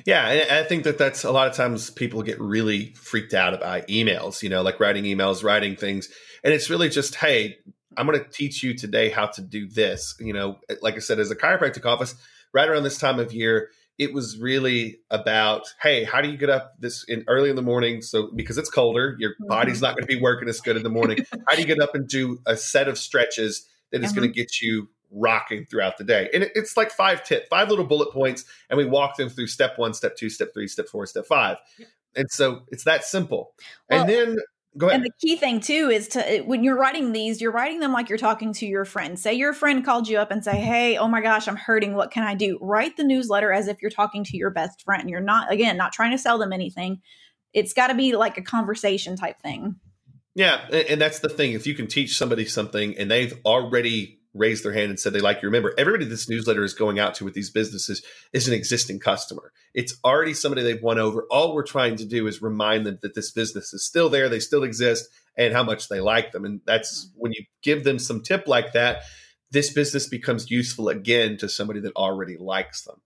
Yeah, 0.05 0.27
and 0.27 0.51
I 0.51 0.63
think 0.67 0.83
that 0.83 0.97
that's 0.97 1.23
a 1.23 1.31
lot 1.31 1.47
of 1.47 1.55
times 1.55 1.89
people 1.89 2.21
get 2.23 2.39
really 2.39 2.93
freaked 2.95 3.33
out 3.33 3.53
about 3.53 3.87
emails. 3.87 4.43
You 4.43 4.49
know, 4.49 4.61
like 4.61 4.79
writing 4.79 5.03
emails, 5.03 5.43
writing 5.43 5.75
things, 5.75 6.09
and 6.43 6.53
it's 6.53 6.69
really 6.69 6.89
just, 6.89 7.15
hey, 7.15 7.57
I'm 7.97 8.07
going 8.07 8.19
to 8.19 8.29
teach 8.29 8.63
you 8.63 8.75
today 8.75 9.09
how 9.09 9.27
to 9.27 9.41
do 9.41 9.67
this. 9.67 10.15
You 10.19 10.33
know, 10.33 10.59
like 10.81 10.95
I 10.95 10.99
said, 10.99 11.19
as 11.19 11.31
a 11.31 11.35
chiropractic 11.35 11.85
office, 11.85 12.15
right 12.53 12.67
around 12.67 12.83
this 12.83 12.97
time 12.97 13.19
of 13.19 13.33
year, 13.33 13.69
it 13.97 14.13
was 14.13 14.37
really 14.39 14.99
about 15.11 15.67
hey 15.81 16.03
how 16.03 16.21
do 16.21 16.29
you 16.29 16.37
get 16.37 16.49
up 16.49 16.73
this 16.79 17.03
in 17.07 17.23
early 17.27 17.49
in 17.49 17.55
the 17.55 17.61
morning 17.61 18.01
so 18.01 18.31
because 18.35 18.57
it's 18.57 18.69
colder 18.69 19.15
your 19.19 19.31
mm-hmm. 19.31 19.47
body's 19.47 19.81
not 19.81 19.95
going 19.95 20.01
to 20.07 20.07
be 20.07 20.19
working 20.19 20.49
as 20.49 20.59
good 20.61 20.75
in 20.75 20.83
the 20.83 20.89
morning 20.89 21.19
how 21.47 21.55
do 21.55 21.61
you 21.61 21.67
get 21.67 21.79
up 21.79 21.93
and 21.93 22.07
do 22.07 22.39
a 22.45 22.57
set 22.57 22.87
of 22.87 22.97
stretches 22.97 23.67
that 23.91 24.03
is 24.03 24.09
mm-hmm. 24.09 24.21
going 24.21 24.33
to 24.33 24.35
get 24.35 24.61
you 24.61 24.89
rocking 25.13 25.65
throughout 25.65 25.97
the 25.97 26.03
day 26.03 26.29
and 26.33 26.43
it's 26.55 26.75
like 26.75 26.91
five 26.91 27.23
tip 27.23 27.47
five 27.49 27.69
little 27.69 27.85
bullet 27.85 28.11
points 28.11 28.45
and 28.69 28.77
we 28.77 28.85
walk 28.85 29.15
them 29.17 29.29
through 29.29 29.47
step 29.47 29.77
one 29.77 29.93
step 29.93 30.15
two 30.17 30.29
step 30.29 30.49
three 30.53 30.67
step 30.67 30.87
four 30.87 31.05
step 31.05 31.25
five 31.25 31.57
and 32.15 32.29
so 32.29 32.63
it's 32.69 32.83
that 32.83 33.03
simple 33.03 33.53
well, 33.89 34.01
and 34.01 34.09
then 34.09 34.37
Go 34.77 34.87
ahead. 34.87 35.01
And 35.01 35.05
the 35.05 35.11
key 35.21 35.35
thing 35.35 35.59
too 35.59 35.89
is 35.91 36.07
to 36.09 36.41
when 36.45 36.63
you're 36.63 36.77
writing 36.77 37.11
these, 37.11 37.41
you're 37.41 37.51
writing 37.51 37.79
them 37.79 37.93
like 37.93 38.09
you're 38.09 38.17
talking 38.17 38.53
to 38.53 38.65
your 38.65 38.85
friend. 38.85 39.19
Say 39.19 39.33
your 39.33 39.53
friend 39.53 39.85
called 39.85 40.07
you 40.07 40.17
up 40.17 40.31
and 40.31 40.43
say, 40.43 40.55
"Hey, 40.57 40.97
oh 40.97 41.07
my 41.07 41.21
gosh, 41.21 41.47
I'm 41.47 41.55
hurting. 41.55 41.93
What 41.93 42.09
can 42.09 42.23
I 42.23 42.33
do?" 42.33 42.57
Write 42.59 42.97
the 42.97 43.03
newsletter 43.03 43.51
as 43.51 43.67
if 43.67 43.81
you're 43.81 43.91
talking 43.91 44.23
to 44.25 44.37
your 44.37 44.49
best 44.49 44.81
friend. 44.81 45.09
You're 45.09 45.19
not 45.19 45.51
again 45.51 45.77
not 45.77 45.93
trying 45.93 46.11
to 46.11 46.17
sell 46.17 46.39
them 46.39 46.51
anything. 46.51 47.01
It's 47.53 47.73
got 47.73 47.87
to 47.87 47.93
be 47.93 48.15
like 48.15 48.37
a 48.39 48.41
conversation 48.41 49.15
type 49.15 49.39
thing. 49.41 49.75
Yeah, 50.33 50.67
and 50.71 50.99
that's 50.99 51.19
the 51.19 51.29
thing. 51.29 51.51
If 51.51 51.67
you 51.67 51.75
can 51.75 51.85
teach 51.85 52.17
somebody 52.17 52.45
something 52.45 52.97
and 52.97 53.11
they've 53.11 53.39
already 53.45 54.22
raised 54.33 54.63
their 54.63 54.73
hand 54.73 54.89
and 54.89 54.99
said 54.99 55.13
they 55.13 55.19
like 55.19 55.41
you. 55.41 55.47
Remember, 55.47 55.73
everybody 55.77 56.05
this 56.05 56.29
newsletter 56.29 56.63
is 56.63 56.73
going 56.73 56.99
out 56.99 57.13
to 57.15 57.25
with 57.25 57.33
these 57.33 57.49
businesses 57.49 58.03
is 58.33 58.47
an 58.47 58.53
existing 58.53 58.99
customer. 58.99 59.51
It's 59.73 59.95
already 60.03 60.33
somebody 60.33 60.63
they've 60.63 60.81
won 60.81 60.99
over. 60.99 61.25
All 61.29 61.53
we're 61.53 61.63
trying 61.63 61.95
to 61.97 62.05
do 62.05 62.27
is 62.27 62.41
remind 62.41 62.85
them 62.85 62.99
that 63.01 63.15
this 63.15 63.31
business 63.31 63.73
is 63.73 63.85
still 63.85 64.09
there, 64.09 64.29
they 64.29 64.39
still 64.39 64.63
exist, 64.63 65.07
and 65.37 65.53
how 65.53 65.63
much 65.63 65.87
they 65.89 65.99
like 65.99 66.31
them. 66.31 66.45
And 66.45 66.61
that's 66.65 67.09
when 67.15 67.31
you 67.31 67.45
give 67.61 67.83
them 67.83 67.99
some 67.99 68.21
tip 68.21 68.47
like 68.47 68.73
that, 68.73 69.03
this 69.51 69.71
business 69.71 70.07
becomes 70.07 70.49
useful 70.49 70.89
again 70.89 71.37
to 71.37 71.47
somebody 71.47 71.79
that 71.81 71.95
already 71.95 72.37
likes 72.37 72.83
them. 72.83 73.01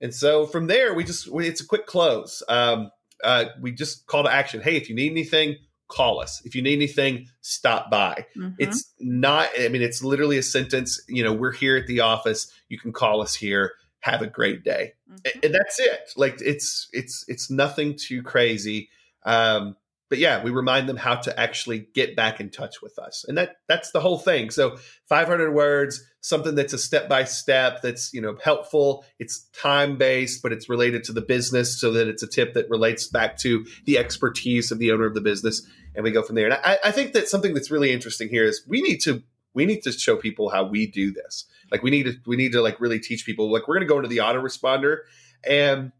And 0.00 0.14
so 0.14 0.46
from 0.46 0.68
there, 0.68 0.94
we 0.94 1.04
just 1.04 1.28
it's 1.32 1.60
a 1.60 1.66
quick 1.66 1.86
close. 1.86 2.42
Um, 2.48 2.90
uh, 3.22 3.46
we 3.60 3.72
just 3.72 4.06
call 4.06 4.22
to 4.22 4.32
action. 4.32 4.60
Hey, 4.60 4.76
if 4.76 4.88
you 4.88 4.94
need 4.94 5.10
anything, 5.10 5.56
call 5.88 6.20
us. 6.20 6.42
If 6.44 6.54
you 6.54 6.62
need 6.62 6.74
anything, 6.74 7.28
stop 7.40 7.90
by. 7.90 8.26
Mm-hmm. 8.36 8.54
It's 8.58 8.92
not, 9.00 9.48
I 9.58 9.68
mean, 9.68 9.82
it's 9.82 10.02
literally 10.02 10.38
a 10.38 10.42
sentence. 10.42 11.00
You 11.08 11.24
know, 11.24 11.32
we're 11.32 11.52
here 11.52 11.76
at 11.76 11.86
the 11.86 12.00
office. 12.00 12.52
You 12.68 12.78
can 12.78 12.92
call 12.92 13.22
us 13.22 13.34
here. 13.34 13.72
Have 14.00 14.22
a 14.22 14.26
great 14.26 14.62
day. 14.62 14.92
Mm-hmm. 15.10 15.40
And 15.42 15.54
that's 15.54 15.80
it. 15.80 16.10
Like 16.16 16.40
it's, 16.40 16.88
it's, 16.92 17.24
it's 17.26 17.50
nothing 17.50 17.96
too 17.96 18.22
crazy. 18.22 18.90
Um, 19.24 19.76
but 20.08 20.18
yeah, 20.18 20.42
we 20.42 20.50
remind 20.50 20.88
them 20.88 20.96
how 20.96 21.16
to 21.16 21.38
actually 21.38 21.88
get 21.94 22.16
back 22.16 22.40
in 22.40 22.50
touch 22.50 22.80
with 22.80 22.98
us. 22.98 23.24
And 23.28 23.36
that 23.36 23.56
that's 23.68 23.90
the 23.90 24.00
whole 24.00 24.18
thing. 24.18 24.50
So 24.50 24.78
500 25.08 25.52
words, 25.52 26.02
something 26.20 26.54
that's 26.54 26.72
a 26.72 26.78
step 26.78 27.08
by 27.08 27.24
step 27.24 27.82
that's, 27.82 28.12
you 28.14 28.20
know, 28.20 28.36
helpful. 28.42 29.04
It's 29.18 29.48
time 29.50 29.98
based, 29.98 30.42
but 30.42 30.52
it's 30.52 30.68
related 30.68 31.04
to 31.04 31.12
the 31.12 31.20
business 31.20 31.78
so 31.80 31.92
that 31.92 32.08
it's 32.08 32.22
a 32.22 32.26
tip 32.26 32.54
that 32.54 32.70
relates 32.70 33.06
back 33.06 33.36
to 33.38 33.66
the 33.84 33.98
expertise 33.98 34.70
of 34.70 34.78
the 34.78 34.92
owner 34.92 35.06
of 35.06 35.14
the 35.14 35.20
business. 35.20 35.66
And 35.94 36.04
we 36.04 36.10
go 36.10 36.22
from 36.22 36.36
there. 36.36 36.46
And 36.46 36.54
I, 36.54 36.78
I 36.84 36.90
think 36.90 37.12
that 37.12 37.28
something 37.28 37.54
that's 37.54 37.70
really 37.70 37.92
interesting 37.92 38.28
here 38.28 38.44
is 38.44 38.62
we 38.66 38.80
need 38.80 38.98
to 39.02 39.22
we 39.54 39.66
need 39.66 39.82
to 39.82 39.92
show 39.92 40.16
people 40.16 40.50
how 40.50 40.64
we 40.64 40.86
do 40.86 41.12
this. 41.12 41.44
Like 41.70 41.82
we 41.82 41.90
need 41.90 42.04
to 42.04 42.14
we 42.26 42.36
need 42.36 42.52
to 42.52 42.62
like 42.62 42.80
really 42.80 43.00
teach 43.00 43.26
people. 43.26 43.52
Like 43.52 43.68
we're 43.68 43.74
gonna 43.74 43.86
go 43.86 43.96
into 43.96 44.08
the 44.08 44.18
autoresponder 44.18 44.98
and 45.46 45.92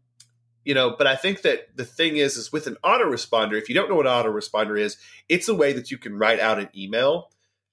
you 0.69 0.75
know 0.75 0.95
but 0.97 1.07
i 1.07 1.15
think 1.15 1.41
that 1.41 1.75
the 1.75 1.83
thing 1.83 2.17
is 2.17 2.37
is 2.37 2.51
with 2.51 2.67
an 2.67 2.77
autoresponder 2.83 3.57
if 3.57 3.67
you 3.67 3.75
don't 3.75 3.89
know 3.89 3.95
what 3.95 4.07
an 4.07 4.13
autoresponder 4.13 4.79
is 4.79 4.97
it's 5.27 5.49
a 5.49 5.55
way 5.55 5.73
that 5.73 5.91
you 5.91 5.97
can 5.97 6.17
write 6.17 6.39
out 6.39 6.59
an 6.59 6.69
email 6.77 7.29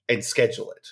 and 0.08 0.24
schedule 0.24 0.72
it. 0.72 0.88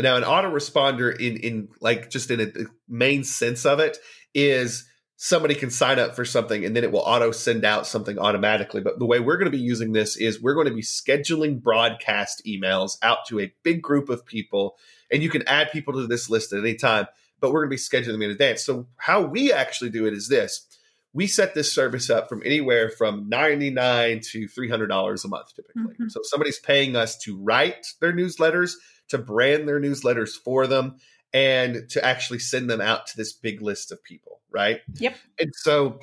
Now 0.00 0.16
an 0.16 0.22
autoresponder 0.22 1.18
in 1.18 1.36
in 1.38 1.68
like 1.80 2.10
just 2.10 2.30
in 2.30 2.40
a 2.40 2.52
main 2.88 3.24
sense 3.24 3.66
of 3.66 3.80
it 3.80 3.98
is 4.32 4.84
somebody 5.16 5.56
can 5.56 5.70
sign 5.70 5.98
up 5.98 6.14
for 6.14 6.24
something 6.24 6.64
and 6.64 6.76
then 6.76 6.84
it 6.84 6.92
will 6.92 7.00
auto 7.00 7.32
send 7.32 7.64
out 7.64 7.86
something 7.86 8.18
automatically. 8.18 8.80
But 8.80 9.00
the 9.00 9.06
way 9.06 9.18
we're 9.18 9.36
going 9.36 9.50
to 9.50 9.56
be 9.56 9.62
using 9.62 9.92
this 9.92 10.16
is 10.16 10.40
we're 10.40 10.54
going 10.54 10.68
to 10.68 10.74
be 10.74 10.82
scheduling 10.82 11.60
broadcast 11.60 12.42
emails 12.46 12.96
out 13.02 13.26
to 13.26 13.40
a 13.40 13.52
big 13.64 13.82
group 13.82 14.08
of 14.08 14.24
people 14.24 14.76
and 15.10 15.22
you 15.22 15.30
can 15.30 15.42
add 15.48 15.72
people 15.72 15.94
to 15.94 16.06
this 16.06 16.30
list 16.30 16.52
at 16.52 16.60
any 16.60 16.74
time 16.74 17.08
but 17.40 17.52
we're 17.52 17.66
going 17.66 17.70
to 17.70 17.74
be 17.74 17.76
scheduling 17.76 18.12
them 18.12 18.22
in 18.22 18.30
advance. 18.30 18.64
So 18.64 18.86
how 18.96 19.22
we 19.22 19.52
actually 19.52 19.90
do 19.90 20.06
it 20.06 20.12
is 20.12 20.28
this 20.28 20.66
we 21.12 21.26
set 21.26 21.54
this 21.54 21.72
service 21.72 22.10
up 22.10 22.28
from 22.28 22.42
anywhere 22.44 22.90
from 22.90 23.28
99 23.28 24.20
to 24.32 24.46
$300 24.46 25.24
a 25.24 25.28
month 25.28 25.54
typically. 25.54 25.94
Mm-hmm. 25.94 26.08
So 26.08 26.20
somebody's 26.22 26.58
paying 26.58 26.96
us 26.96 27.16
to 27.18 27.36
write 27.36 27.86
their 28.00 28.12
newsletters, 28.12 28.72
to 29.08 29.18
brand 29.18 29.66
their 29.66 29.80
newsletters 29.80 30.30
for 30.30 30.66
them, 30.66 30.96
and 31.32 31.88
to 31.90 32.04
actually 32.04 32.38
send 32.38 32.70
them 32.70 32.80
out 32.80 33.06
to 33.08 33.16
this 33.16 33.32
big 33.32 33.62
list 33.62 33.92
of 33.92 34.02
people, 34.04 34.40
right? 34.50 34.80
Yep. 34.94 35.16
And 35.40 35.52
so 35.54 36.00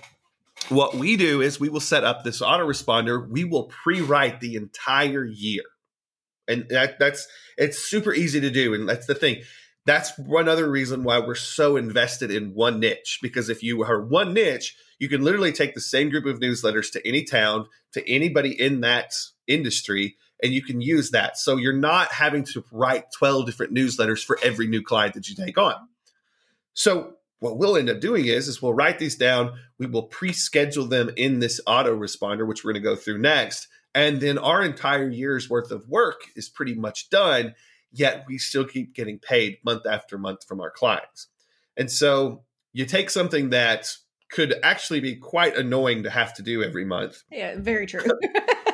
what 0.70 0.96
we 0.96 1.18
do 1.18 1.42
is 1.42 1.60
we 1.60 1.70
will 1.70 1.80
set 1.80 2.04
up 2.04 2.24
this 2.24 2.42
autoresponder. 2.42 3.28
We 3.30 3.44
will 3.44 3.66
pre-write 3.66 4.40
the 4.40 4.56
entire 4.56 5.26
year. 5.26 5.64
And 6.48 6.68
that 6.70 7.00
that's 7.00 7.28
it's 7.58 7.80
super 7.80 8.14
easy 8.14 8.40
to 8.42 8.52
do. 8.52 8.74
And 8.74 8.88
that's 8.88 9.08
the 9.08 9.16
thing 9.16 9.42
that's 9.86 10.18
one 10.18 10.50
other 10.50 10.70
reason 10.70 11.04
why 11.04 11.20
we're 11.20 11.36
so 11.36 11.78
invested 11.78 12.32
in 12.32 12.54
one 12.54 12.80
niche 12.80 13.20
because 13.22 13.50
if 13.50 13.62
you 13.62 13.84
are 13.84 14.02
one 14.02 14.34
niche 14.34 14.76
you 15.00 15.10
can 15.10 15.22
literally 15.24 15.52
take 15.52 15.74
the 15.74 15.82
same 15.82 16.10
group 16.10 16.26
of 16.26 16.40
newsletters 16.40 16.92
to 16.92 17.08
any 17.08 17.24
town 17.24 17.68
to 17.92 18.10
anybody 18.10 18.60
in 18.60 18.82
that 18.82 19.14
industry 19.48 20.16
and 20.44 20.54
you 20.54 20.62
can 20.62 20.82
use 20.82 21.12
that. 21.12 21.38
So 21.38 21.58
you're 21.58 21.74
not 21.74 22.12
having 22.12 22.44
to 22.46 22.64
write 22.72 23.06
12 23.18 23.46
different 23.46 23.74
newsletters 23.74 24.24
for 24.24 24.38
every 24.44 24.68
new 24.68 24.82
client 24.82 25.14
that 25.14 25.28
you 25.30 25.36
take 25.36 25.58
on. 25.58 25.76
So 26.74 27.16
what 27.40 27.58
we'll 27.58 27.78
end 27.78 27.90
up 27.90 28.00
doing 28.00 28.26
is 28.26 28.48
is 28.48 28.62
we'll 28.62 28.74
write 28.74 29.00
these 29.00 29.16
down 29.16 29.54
we 29.78 29.86
will 29.86 30.04
pre-schedule 30.04 30.86
them 30.86 31.12
in 31.16 31.40
this 31.40 31.62
autoresponder 31.68 32.48
which 32.48 32.64
we're 32.64 32.74
going 32.74 32.82
to 32.82 32.90
go 32.90 32.96
through 32.96 33.18
next 33.18 33.68
and 33.94 34.20
then 34.20 34.38
our 34.38 34.64
entire 34.64 35.10
year's 35.10 35.50
worth 35.50 35.70
of 35.70 35.88
work 35.88 36.22
is 36.36 36.50
pretty 36.50 36.74
much 36.74 37.10
done 37.10 37.54
yet 37.96 38.26
we 38.28 38.38
still 38.38 38.66
keep 38.66 38.94
getting 38.94 39.20
paid 39.20 39.58
month 39.64 39.86
after 39.86 40.18
month 40.18 40.46
from 40.48 40.62
our 40.62 40.70
clients. 40.70 41.28
And 41.78 41.92
so 41.92 42.44
you 42.74 42.86
take 42.86 43.10
something 43.10 43.50
that 43.50 43.96
could 44.30 44.56
actually 44.64 45.00
be 45.00 45.16
quite 45.16 45.56
annoying 45.56 46.04
to 46.04 46.10
have 46.10 46.34
to 46.36 46.42
do 46.42 46.64
every 46.64 46.86
month. 46.86 47.24
Yeah, 47.32 47.56
very 47.58 47.86
true. 47.86 48.02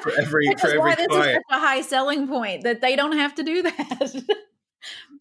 for 0.02 0.12
every 0.20 0.54
for 0.60 0.68
every 0.68 0.80
why 0.80 0.96
this 0.96 1.08
client. 1.08 1.30
is 1.30 1.36
such 1.36 1.58
a 1.58 1.60
high 1.60 1.82
selling 1.82 2.28
point 2.28 2.64
that 2.64 2.82
they 2.82 2.96
don't 2.96 3.18
have 3.18 3.36
to 3.36 3.44
do 3.44 3.62
that. 3.64 4.24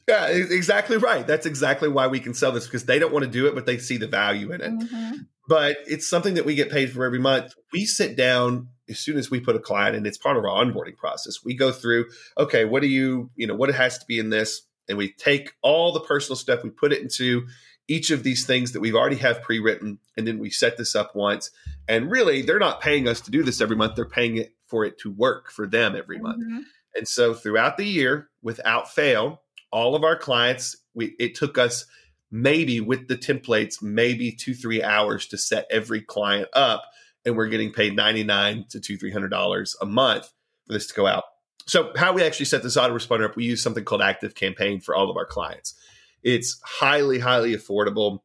yeah, 0.09 0.27
exactly 0.29 0.97
right. 0.97 1.27
That's 1.27 1.47
exactly 1.47 1.89
why 1.89 2.07
we 2.07 2.21
can 2.21 2.35
sell 2.35 2.53
this 2.53 2.67
because 2.67 2.85
they 2.85 2.99
don't 2.99 3.13
want 3.13 3.25
to 3.25 3.31
do 3.31 3.47
it, 3.47 3.55
but 3.55 3.67
they 3.67 3.79
see 3.79 3.97
the 3.97 4.09
value 4.09 4.53
in 4.53 4.61
it. 4.61 4.71
Mm-hmm. 4.71 5.17
But 5.49 5.79
it's 5.87 6.09
something 6.09 6.35
that 6.35 6.45
we 6.45 6.55
get 6.55 6.71
paid 6.71 6.93
for 6.93 7.05
every 7.05 7.19
month. 7.19 7.55
We 7.73 7.85
sit 7.85 8.17
down 8.17 8.69
as 8.91 8.99
soon 8.99 9.17
as 9.17 9.31
we 9.31 9.41
put 9.41 9.57
a 9.57 9.61
client 9.61 9.97
in, 9.97 10.05
it's 10.05 10.19
part 10.19 10.37
of 10.37 10.45
our 10.45 10.51
onboarding 10.51 10.97
process. 10.97 11.45
We 11.45 11.55
go 11.55 11.73
through, 11.73 12.07
okay, 12.37 12.65
what 12.65 12.83
do 12.83 12.89
you, 12.89 13.31
you 13.37 13.47
know, 13.47 13.55
what 13.55 13.71
it 13.71 13.77
has 13.77 13.99
to 13.99 14.07
be 14.07 14.19
in 14.19 14.31
this? 14.31 14.63
And 14.89 14.99
we 14.99 15.13
take 15.13 15.53
all 15.63 15.93
the 15.93 16.01
personal 16.01 16.37
stuff, 16.37 16.65
we 16.65 16.71
put 16.71 16.93
it 16.93 17.01
into 17.01 17.47
each 17.87 18.11
of 18.11 18.23
these 18.23 18.47
things 18.47 18.73
that 18.73 18.81
we've 18.81 18.95
already 18.95 19.17
have 19.17 19.43
pre-written, 19.43 19.99
and 20.17 20.27
then 20.27 20.39
we 20.39 20.49
set 20.51 20.77
this 20.77 20.95
up 20.95 21.17
once. 21.17 21.51
And 21.89 22.11
really, 22.11 22.43
they're 22.43 22.61
not 22.61 22.81
paying 22.81 23.09
us 23.09 23.21
to 23.23 23.31
do 23.31 23.43
this 23.43 23.61
every 23.61 23.77
month; 23.77 23.97
they're 23.97 24.05
paying 24.05 24.37
it 24.37 24.55
for 24.67 24.85
it 24.85 24.99
to 24.99 25.11
work 25.11 25.51
for 25.51 25.67
them 25.67 25.97
every 25.97 26.17
mm-hmm. 26.17 26.25
month. 26.25 26.67
And 26.95 27.09
so, 27.09 27.35
throughout 27.35 27.77
the 27.77 27.85
year, 27.85 28.29
without 28.43 28.91
fail, 28.91 29.43
all 29.73 29.97
of 29.97 30.05
our 30.05 30.17
clients, 30.17 30.77
we 30.95 31.17
it 31.19 31.35
took 31.35 31.59
us 31.59 31.85
maybe 32.31 32.81
with 32.81 33.09
the 33.09 33.17
templates, 33.17 33.83
maybe 33.83 34.31
two 34.31 34.55
three 34.55 34.83
hours 34.83 35.27
to 35.27 35.37
set 35.37 35.67
every 35.69 36.01
client 36.01 36.49
up 36.53 36.85
and 37.25 37.37
we're 37.37 37.49
getting 37.49 37.73
paid 37.73 37.95
99 37.97 38.67
to 38.71 38.81
two, 38.81 38.99
$300 38.99 39.75
a 39.81 39.87
month 39.87 40.33
for 40.67 40.73
this 40.73 40.87
to 40.89 40.95
go 40.95 41.07
out. 41.07 41.25
So 41.67 41.93
how 41.97 42.13
we 42.13 42.23
actually 42.23 42.47
set 42.47 42.63
this 42.63 42.77
autoresponder 42.77 43.27
up, 43.27 43.37
we 43.37 43.45
use 43.45 43.63
something 43.63 43.85
called 43.85 44.03
Active 44.03 44.35
Campaign 44.35 44.81
for 44.81 44.95
all 44.95 45.11
of 45.11 45.17
our 45.17 45.27
clients. 45.27 45.75
It's 46.23 46.61
highly, 46.65 47.19
highly 47.19 47.55
affordable. 47.55 48.21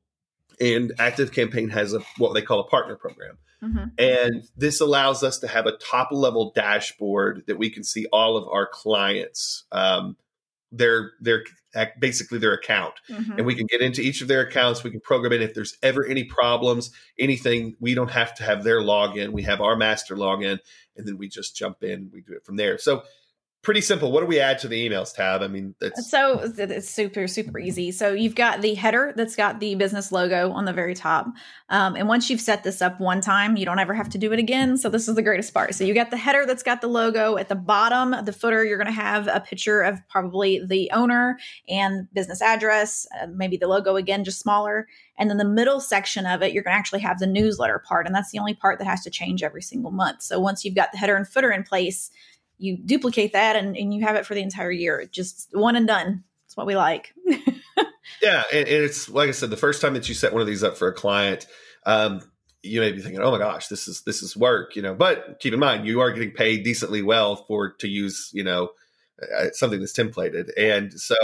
And 0.59 0.93
Active 0.99 1.31
Campaign 1.31 1.69
has 1.69 1.93
a 1.93 1.99
what 2.17 2.33
they 2.33 2.41
call 2.41 2.59
a 2.61 2.67
partner 2.67 2.95
program. 2.95 3.37
Mm-hmm. 3.63 3.85
And 3.97 4.43
this 4.57 4.81
allows 4.81 5.23
us 5.23 5.39
to 5.39 5.47
have 5.47 5.65
a 5.65 5.77
top 5.77 6.09
level 6.11 6.51
dashboard 6.55 7.43
that 7.47 7.57
we 7.57 7.69
can 7.69 7.83
see 7.83 8.05
all 8.11 8.37
of 8.37 8.47
our 8.47 8.67
clients, 8.67 9.65
um, 9.71 10.17
their 10.71 11.11
their 11.21 11.43
basically 11.99 12.37
their 12.37 12.53
account. 12.53 12.93
Mm-hmm. 13.09 13.33
and 13.33 13.45
we 13.45 13.55
can 13.55 13.67
get 13.67 13.81
into 13.81 14.01
each 14.01 14.21
of 14.21 14.27
their 14.27 14.41
accounts. 14.41 14.83
We 14.83 14.91
can 14.91 15.01
program 15.01 15.33
it. 15.33 15.41
If 15.41 15.53
there's 15.53 15.77
ever 15.83 16.05
any 16.05 16.23
problems 16.23 16.91
anything 17.19 17.75
we 17.79 17.93
don't 17.93 18.11
have 18.11 18.33
to 18.35 18.43
have 18.43 18.63
their 18.63 18.81
login. 18.81 19.31
We 19.31 19.43
have 19.43 19.61
our 19.61 19.75
master 19.75 20.15
login 20.15 20.59
and 20.95 21.07
then 21.07 21.17
we 21.17 21.27
just 21.27 21.55
jump 21.55 21.83
in. 21.83 22.09
We 22.13 22.21
do 22.21 22.33
it 22.33 22.45
from 22.45 22.55
there. 22.55 22.77
So 22.77 23.03
pretty 23.65 23.81
simple. 23.81 24.11
What 24.11 24.21
do 24.21 24.27
we 24.27 24.39
add 24.39 24.59
to 24.59 24.69
the 24.69 24.87
emails 24.87 25.13
tab? 25.13 25.41
I 25.41 25.47
mean, 25.47 25.75
it's 25.81 26.09
so 26.09 26.39
it's 26.57 26.89
super 26.89 27.27
super 27.27 27.59
easy. 27.59 27.91
So 27.91 28.13
you've 28.13 28.35
got 28.35 28.61
the 28.61 28.75
header 28.75 29.13
that's 29.17 29.35
got 29.35 29.59
the 29.59 29.75
business 29.75 30.11
logo 30.11 30.51
on 30.51 30.63
the 30.63 30.71
very 30.71 30.93
top, 30.93 31.27
um, 31.69 31.95
and 31.95 32.07
once 32.07 32.29
you've 32.29 32.39
set 32.39 32.63
this 32.63 32.81
up 32.81 33.01
one 33.01 33.19
time, 33.19 33.57
you 33.57 33.65
don't 33.65 33.79
ever 33.79 33.93
have 33.93 34.07
to 34.09 34.17
do 34.17 34.31
it 34.31 34.39
again. 34.39 34.77
So 34.77 34.89
this 34.89 35.09
is 35.09 35.15
the 35.15 35.21
greatest 35.21 35.53
part. 35.53 35.75
So 35.75 35.83
you 35.83 35.93
got 35.93 36.11
the 36.11 36.17
header 36.17 36.45
that's 36.45 36.63
got 36.63 36.79
the 36.79 36.87
logo 36.87 37.37
at 37.37 37.49
the 37.49 37.55
bottom, 37.55 38.23
the 38.23 38.31
footer. 38.31 38.63
You're 38.63 38.77
going 38.77 38.85
to 38.85 38.93
have 38.93 39.27
a 39.27 39.39
picture 39.41 39.81
of 39.81 39.99
probably 40.07 40.63
the 40.65 40.91
owner 40.93 41.37
and 41.67 42.07
business 42.13 42.41
address, 42.41 43.07
uh, 43.19 43.27
maybe 43.35 43.57
the 43.57 43.67
logo 43.67 43.95
again, 43.95 44.23
just 44.23 44.39
smaller. 44.39 44.87
And 45.17 45.29
then 45.29 45.37
the 45.37 45.45
middle 45.45 45.79
section 45.79 46.25
of 46.25 46.41
it, 46.43 46.53
you're 46.53 46.63
going 46.63 46.73
to 46.73 46.77
actually 46.77 46.99
have 46.99 47.19
the 47.19 47.27
newsletter 47.27 47.81
part, 47.87 48.05
and 48.05 48.13
that's 48.13 48.31
the 48.31 48.39
only 48.39 48.53
part 48.53 48.79
that 48.79 48.85
has 48.85 49.01
to 49.05 49.09
change 49.09 49.43
every 49.43 49.61
single 49.61 49.91
month. 49.91 50.21
So 50.21 50.39
once 50.39 50.63
you've 50.63 50.75
got 50.75 50.91
the 50.91 50.97
header 50.97 51.15
and 51.15 51.27
footer 51.27 51.51
in 51.51 51.63
place 51.63 52.11
you 52.57 52.77
duplicate 52.77 53.33
that 53.33 53.55
and, 53.55 53.75
and 53.75 53.93
you 53.93 54.05
have 54.05 54.15
it 54.15 54.25
for 54.25 54.33
the 54.33 54.41
entire 54.41 54.71
year. 54.71 55.05
Just 55.11 55.49
one 55.51 55.75
and 55.75 55.87
done. 55.87 56.23
That's 56.45 56.57
what 56.57 56.67
we 56.67 56.75
like. 56.75 57.13
yeah. 58.21 58.43
And, 58.53 58.67
and, 58.67 58.83
it's 58.83 59.09
like 59.09 59.29
I 59.29 59.31
said, 59.31 59.49
the 59.49 59.57
first 59.57 59.81
time 59.81 59.93
that 59.93 60.07
you 60.07 60.15
set 60.15 60.33
one 60.33 60.41
of 60.41 60.47
these 60.47 60.63
up 60.63 60.77
for 60.77 60.87
a 60.87 60.93
client, 60.93 61.47
um, 61.85 62.21
you 62.61 62.81
may 62.81 62.91
be 62.91 63.01
thinking, 63.01 63.21
"Oh 63.21 63.31
my 63.31 63.37
gosh, 63.37 63.67
this 63.67 63.87
is 63.87 64.01
this 64.01 64.23
is 64.23 64.35
work," 64.35 64.75
you 64.75 64.81
know. 64.81 64.95
But 64.95 65.39
keep 65.39 65.53
in 65.53 65.59
mind, 65.59 65.85
you 65.85 66.01
are 66.01 66.11
getting 66.11 66.31
paid 66.31 66.63
decently 66.63 67.03
well 67.03 67.35
for 67.35 67.73
to 67.73 67.87
use, 67.87 68.31
you 68.33 68.43
know, 68.43 68.69
uh, 69.21 69.49
something 69.53 69.79
that's 69.79 69.97
templated. 69.97 70.49
And 70.57 70.91
so, 70.99 71.15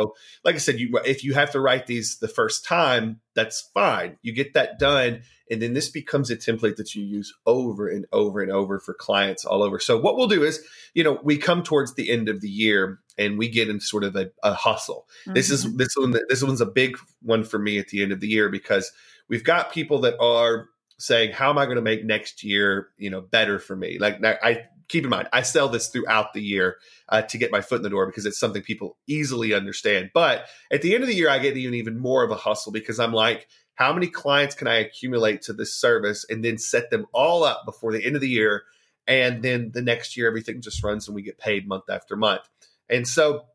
like 0.45 0.55
I 0.55 0.59
said, 0.59 0.79
you 0.79 0.97
if 1.05 1.23
you 1.23 1.33
have 1.33 1.51
to 1.51 1.59
write 1.59 1.87
these 1.87 2.19
the 2.19 2.27
first 2.27 2.63
time, 2.63 3.19
that's 3.35 3.69
fine. 3.73 4.17
You 4.21 4.33
get 4.33 4.53
that 4.53 4.79
done, 4.79 5.23
and 5.49 5.61
then 5.61 5.73
this 5.73 5.89
becomes 5.89 6.31
a 6.31 6.37
template 6.37 6.77
that 6.77 6.95
you 6.95 7.03
use 7.03 7.33
over 7.45 7.89
and 7.89 8.05
over 8.13 8.41
and 8.41 8.49
over 8.49 8.79
for 8.79 8.93
clients 8.93 9.43
all 9.43 9.61
over. 9.61 9.77
So 9.79 9.99
what 9.99 10.15
we'll 10.15 10.29
do 10.29 10.43
is, 10.43 10.63
you 10.93 11.03
know, 11.03 11.19
we 11.21 11.37
come 11.37 11.63
towards 11.63 11.93
the 11.95 12.09
end 12.09 12.29
of 12.29 12.39
the 12.39 12.49
year 12.49 12.99
and 13.17 13.37
we 13.37 13.49
get 13.49 13.67
into 13.67 13.85
sort 13.85 14.05
of 14.05 14.15
a, 14.15 14.31
a 14.41 14.53
hustle. 14.53 15.07
Mm-hmm. 15.23 15.33
This 15.33 15.49
is 15.49 15.65
mm-hmm. 15.65 15.77
this 15.77 15.93
one. 15.97 16.15
This 16.29 16.43
one's 16.43 16.61
a 16.61 16.65
big 16.65 16.97
one 17.21 17.43
for 17.43 17.59
me 17.59 17.77
at 17.77 17.89
the 17.89 18.01
end 18.01 18.13
of 18.13 18.21
the 18.21 18.29
year 18.29 18.47
because 18.47 18.89
we've 19.27 19.43
got 19.43 19.73
people 19.73 19.99
that 19.99 20.17
are 20.21 20.69
saying, 20.97 21.33
"How 21.33 21.49
am 21.49 21.57
I 21.57 21.65
going 21.65 21.75
to 21.75 21.81
make 21.81 22.05
next 22.05 22.43
year, 22.45 22.87
you 22.97 23.09
know, 23.09 23.19
better 23.19 23.59
for 23.59 23.75
me?" 23.75 23.99
Like 23.99 24.23
I 24.23 24.67
keep 24.91 25.05
in 25.05 25.09
mind, 25.09 25.29
I 25.31 25.41
sell 25.41 25.69
this 25.69 25.87
throughout 25.87 26.33
the 26.33 26.41
year 26.41 26.77
uh, 27.09 27.21
to 27.23 27.37
get 27.37 27.51
my 27.51 27.61
foot 27.61 27.77
in 27.77 27.83
the 27.83 27.89
door 27.89 28.05
because 28.05 28.25
it's 28.25 28.39
something 28.39 28.61
people 28.61 28.97
easily 29.07 29.53
understand. 29.53 30.11
But 30.13 30.45
at 30.71 30.81
the 30.81 30.93
end 30.93 31.03
of 31.03 31.07
the 31.07 31.15
year, 31.15 31.29
I 31.29 31.39
get 31.39 31.55
even 31.55 31.73
even 31.75 31.97
more 31.97 32.23
of 32.23 32.31
a 32.31 32.35
hustle 32.35 32.71
because 32.71 32.99
I'm 32.99 33.13
like, 33.13 33.47
how 33.75 33.93
many 33.93 34.07
clients 34.07 34.53
can 34.53 34.67
I 34.67 34.75
accumulate 34.75 35.41
to 35.43 35.53
this 35.53 35.73
service 35.73 36.25
and 36.29 36.43
then 36.43 36.57
set 36.57 36.89
them 36.89 37.05
all 37.13 37.43
up 37.43 37.63
before 37.65 37.93
the 37.93 38.05
end 38.05 38.15
of 38.15 38.21
the 38.21 38.29
year? 38.29 38.63
And 39.07 39.41
then 39.41 39.71
the 39.73 39.81
next 39.81 40.15
year, 40.15 40.27
everything 40.27 40.61
just 40.61 40.83
runs 40.83 41.07
and 41.07 41.15
we 41.15 41.21
get 41.21 41.39
paid 41.39 41.67
month 41.67 41.89
after 41.89 42.15
month. 42.15 42.41
And 42.89 43.07
so, 43.07 43.45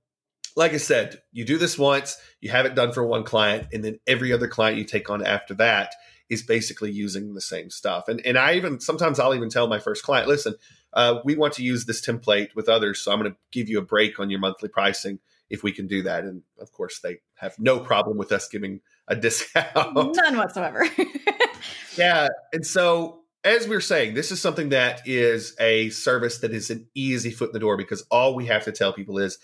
like 0.57 0.73
I 0.73 0.79
said, 0.79 1.21
you 1.33 1.45
do 1.45 1.59
this 1.59 1.79
once, 1.79 2.17
you 2.41 2.51
have 2.51 2.65
it 2.65 2.75
done 2.75 2.93
for 2.93 3.05
one 3.05 3.25
client, 3.25 3.69
and 3.73 3.85
then 3.85 4.01
every 4.07 4.33
other 4.33 4.49
client 4.49 4.79
you 4.79 4.85
take 4.85 5.11
on 5.11 5.25
after 5.25 5.55
that 5.55 5.95
is 6.29 6.43
basically 6.43 6.91
using 6.91 7.35
the 7.35 7.41
same 7.41 7.71
stuff. 7.71 8.09
And 8.09 8.25
and 8.25 8.39
I 8.39 8.55
even 8.55 8.81
sometimes 8.81 9.21
I'll 9.21 9.35
even 9.35 9.51
tell 9.51 9.69
my 9.69 9.79
first 9.79 10.03
client, 10.03 10.29
listen, 10.29 10.55
uh, 10.97 11.21
we 11.25 11.37
want 11.37 11.53
to 11.53 11.63
use 11.63 11.85
this 11.85 12.05
template 12.05 12.55
with 12.57 12.69
others, 12.69 13.01
so 13.01 13.13
I'm 13.13 13.21
going 13.21 13.31
to 13.31 13.39
give 13.53 13.69
you 13.69 13.79
a 13.79 13.83
break 13.83 14.19
on 14.19 14.31
your 14.31 14.41
monthly 14.41 14.71
pricing 14.71 15.21
if 15.51 15.63
we 15.63 15.71
can 15.71 15.87
do 15.87 16.03
that. 16.03 16.25
And 16.25 16.43
of 16.59 16.73
course, 16.73 17.01
they 17.01 17.19
have 17.37 17.55
no 17.59 17.79
problem 17.79 18.17
with 18.17 18.33
us 18.33 18.49
giving 18.49 18.81
a 19.07 19.15
discount, 19.15 19.95
none 19.95 20.37
whatsoever. 20.39 20.89
yeah, 21.97 22.29
and 22.53 22.67
so 22.67 23.21
as 23.45 23.69
we 23.69 23.77
are 23.77 23.81
saying, 23.81 24.15
this 24.15 24.33
is 24.33 24.41
something 24.41 24.71
that 24.71 25.07
is 25.07 25.55
a 25.61 25.91
service 25.91 26.39
that 26.39 26.53
is 26.53 26.71
an 26.71 26.89
easy 26.95 27.31
foot 27.31 27.51
in 27.51 27.53
the 27.53 27.61
door 27.61 27.77
because 27.77 28.03
all 28.11 28.35
we 28.35 28.47
have 28.47 28.65
to 28.65 28.73
tell 28.73 28.93
people 28.93 29.19
is, 29.19 29.39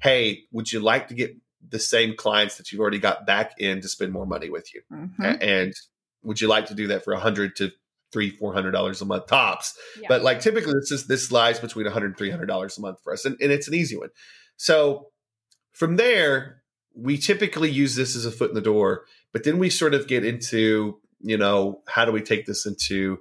hey, 0.00 0.42
would 0.52 0.70
you 0.70 0.78
like 0.78 1.08
to 1.08 1.14
get 1.14 1.34
the 1.66 1.78
same 1.78 2.14
clients 2.14 2.56
that 2.58 2.70
you've 2.70 2.80
already 2.80 3.00
got 3.00 3.26
back 3.26 3.54
in 3.58 3.80
to 3.80 3.88
spend 3.88 4.12
more 4.12 4.26
money 4.26 4.50
with 4.50 4.72
you? 4.74 4.82
Mm-hmm. 4.92 5.24
And 5.40 5.74
would 6.22 6.40
you 6.40 6.48
like 6.48 6.66
to 6.66 6.74
do 6.74 6.86
that 6.88 7.02
for 7.02 7.14
a 7.14 7.18
hundred 7.18 7.56
to 7.56 7.72
three, 8.12 8.30
four 8.30 8.52
hundred 8.52 8.72
dollars 8.72 9.00
a 9.00 9.04
month 9.04 9.26
tops? 9.26 9.76
Yeah. 10.00 10.06
But 10.08 10.22
like 10.22 10.40
typically 10.40 10.74
this 10.74 10.90
is 10.90 11.06
this 11.06 11.32
lies 11.32 11.58
between 11.58 11.86
a 11.86 11.90
hundred 11.90 12.06
and 12.06 12.16
three 12.16 12.30
hundred 12.30 12.46
dollars 12.46 12.78
a 12.78 12.80
month 12.80 12.98
for 13.02 13.12
us. 13.12 13.24
And, 13.24 13.36
and 13.40 13.52
it's 13.52 13.68
an 13.68 13.74
easy 13.74 13.96
one. 13.96 14.10
So 14.56 15.08
from 15.72 15.96
there, 15.96 16.62
we 16.94 17.16
typically 17.16 17.70
use 17.70 17.94
this 17.94 18.16
as 18.16 18.24
a 18.24 18.32
foot 18.32 18.50
in 18.50 18.54
the 18.54 18.60
door, 18.60 19.04
but 19.32 19.44
then 19.44 19.58
we 19.58 19.70
sort 19.70 19.94
of 19.94 20.08
get 20.08 20.24
into, 20.24 20.98
you 21.20 21.36
know, 21.36 21.82
how 21.86 22.04
do 22.04 22.12
we 22.12 22.20
take 22.20 22.46
this 22.46 22.66
into 22.66 23.18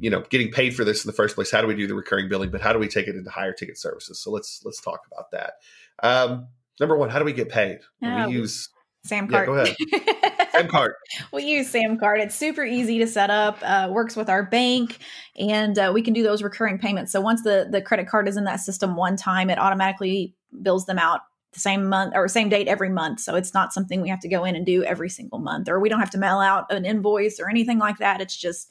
you 0.00 0.08
know 0.10 0.22
getting 0.30 0.50
paid 0.50 0.74
for 0.74 0.84
this 0.84 1.04
in 1.04 1.08
the 1.08 1.12
first 1.12 1.34
place 1.34 1.50
how 1.50 1.60
do 1.60 1.66
we 1.66 1.74
do 1.74 1.86
the 1.86 1.94
recurring 1.94 2.26
billing 2.26 2.50
but 2.50 2.62
how 2.62 2.72
do 2.72 2.78
we 2.78 2.88
take 2.88 3.06
it 3.06 3.16
into 3.16 3.30
higher 3.30 3.52
ticket 3.52 3.78
services 3.78 4.18
so 4.18 4.30
let's 4.30 4.62
let's 4.64 4.80
talk 4.80 5.00
about 5.12 5.30
that 5.30 5.54
um 6.02 6.48
number 6.80 6.96
one 6.96 7.10
how 7.10 7.18
do 7.18 7.24
we 7.24 7.34
get 7.34 7.50
paid 7.50 7.80
we 8.00 8.32
use 8.32 8.70
Sam 9.04 9.28
Cart. 9.28 9.48
Yeah, 9.48 9.54
go 9.54 9.94
ahead. 9.94 10.48
Sam 10.52 10.68
Cart. 10.68 10.96
we 11.32 11.44
use 11.44 11.68
Sam 11.68 11.98
Cart. 11.98 12.20
It's 12.20 12.34
super 12.34 12.64
easy 12.64 12.98
to 12.98 13.06
set 13.06 13.30
up. 13.30 13.58
Uh, 13.62 13.88
works 13.90 14.16
with 14.16 14.28
our 14.28 14.42
bank, 14.42 14.98
and 15.36 15.78
uh, 15.78 15.90
we 15.92 16.02
can 16.02 16.14
do 16.14 16.22
those 16.22 16.42
recurring 16.42 16.78
payments. 16.78 17.12
So 17.12 17.20
once 17.20 17.42
the 17.42 17.68
the 17.70 17.82
credit 17.82 18.08
card 18.08 18.28
is 18.28 18.36
in 18.36 18.44
that 18.44 18.60
system 18.60 18.96
one 18.96 19.16
time, 19.16 19.50
it 19.50 19.58
automatically 19.58 20.34
bills 20.62 20.86
them 20.86 20.98
out 20.98 21.20
the 21.52 21.60
same 21.60 21.88
month 21.88 22.12
or 22.14 22.28
same 22.28 22.48
date 22.48 22.66
every 22.68 22.88
month. 22.88 23.20
So 23.20 23.34
it's 23.34 23.54
not 23.54 23.72
something 23.72 24.00
we 24.00 24.08
have 24.08 24.20
to 24.20 24.28
go 24.28 24.44
in 24.44 24.56
and 24.56 24.64
do 24.64 24.84
every 24.84 25.10
single 25.10 25.38
month, 25.38 25.68
or 25.68 25.80
we 25.80 25.88
don't 25.88 26.00
have 26.00 26.10
to 26.10 26.18
mail 26.18 26.38
out 26.38 26.72
an 26.72 26.84
invoice 26.84 27.38
or 27.40 27.50
anything 27.50 27.78
like 27.78 27.98
that. 27.98 28.20
It's 28.20 28.36
just 28.36 28.70